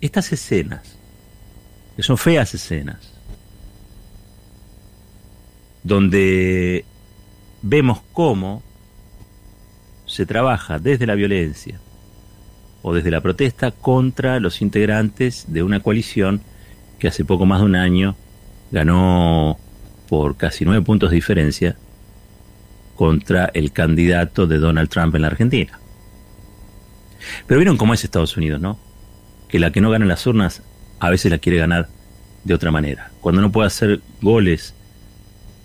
estas 0.00 0.32
escenas, 0.32 0.96
que 1.96 2.02
son 2.02 2.18
feas 2.18 2.54
escenas, 2.54 3.12
donde 5.82 6.84
vemos 7.62 8.00
cómo 8.12 8.62
se 10.06 10.26
trabaja 10.26 10.78
desde 10.78 11.06
la 11.06 11.14
violencia, 11.14 11.80
o 12.82 12.94
desde 12.94 13.10
la 13.10 13.20
protesta 13.20 13.70
contra 13.70 14.40
los 14.40 14.62
integrantes 14.62 15.46
de 15.48 15.62
una 15.62 15.80
coalición 15.80 16.40
que 16.98 17.08
hace 17.08 17.24
poco 17.24 17.44
más 17.46 17.60
de 17.60 17.66
un 17.66 17.76
año 17.76 18.16
ganó 18.70 19.58
por 20.08 20.36
casi 20.36 20.64
nueve 20.64 20.82
puntos 20.82 21.10
de 21.10 21.16
diferencia 21.16 21.76
contra 22.96 23.50
el 23.54 23.72
candidato 23.72 24.46
de 24.46 24.58
Donald 24.58 24.88
Trump 24.88 25.14
en 25.14 25.22
la 25.22 25.28
Argentina. 25.28 25.78
Pero 27.46 27.58
vieron 27.58 27.76
cómo 27.76 27.94
es 27.94 28.04
Estados 28.04 28.36
Unidos, 28.36 28.60
¿no? 28.60 28.78
Que 29.48 29.58
la 29.58 29.72
que 29.72 29.80
no 29.80 29.90
gana 29.90 30.04
las 30.04 30.26
urnas 30.26 30.62
a 31.00 31.10
veces 31.10 31.30
la 31.30 31.38
quiere 31.38 31.58
ganar 31.58 31.88
de 32.44 32.54
otra 32.54 32.70
manera. 32.70 33.10
Cuando 33.20 33.40
no 33.40 33.52
puede 33.52 33.66
hacer 33.66 34.00
goles 34.20 34.74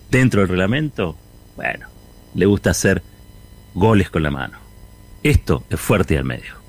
dentro 0.10 0.42
del 0.42 0.50
reglamento, 0.50 1.18
bueno, 1.56 1.88
le 2.36 2.46
gusta 2.46 2.72
hacer 2.72 3.04
goles 3.74 4.10
con 4.10 4.24
la 4.24 4.32
mano. 4.32 4.58
Esto 5.24 5.64
es 5.70 5.80
fuerte 5.80 6.18
al 6.18 6.26
medio. 6.26 6.63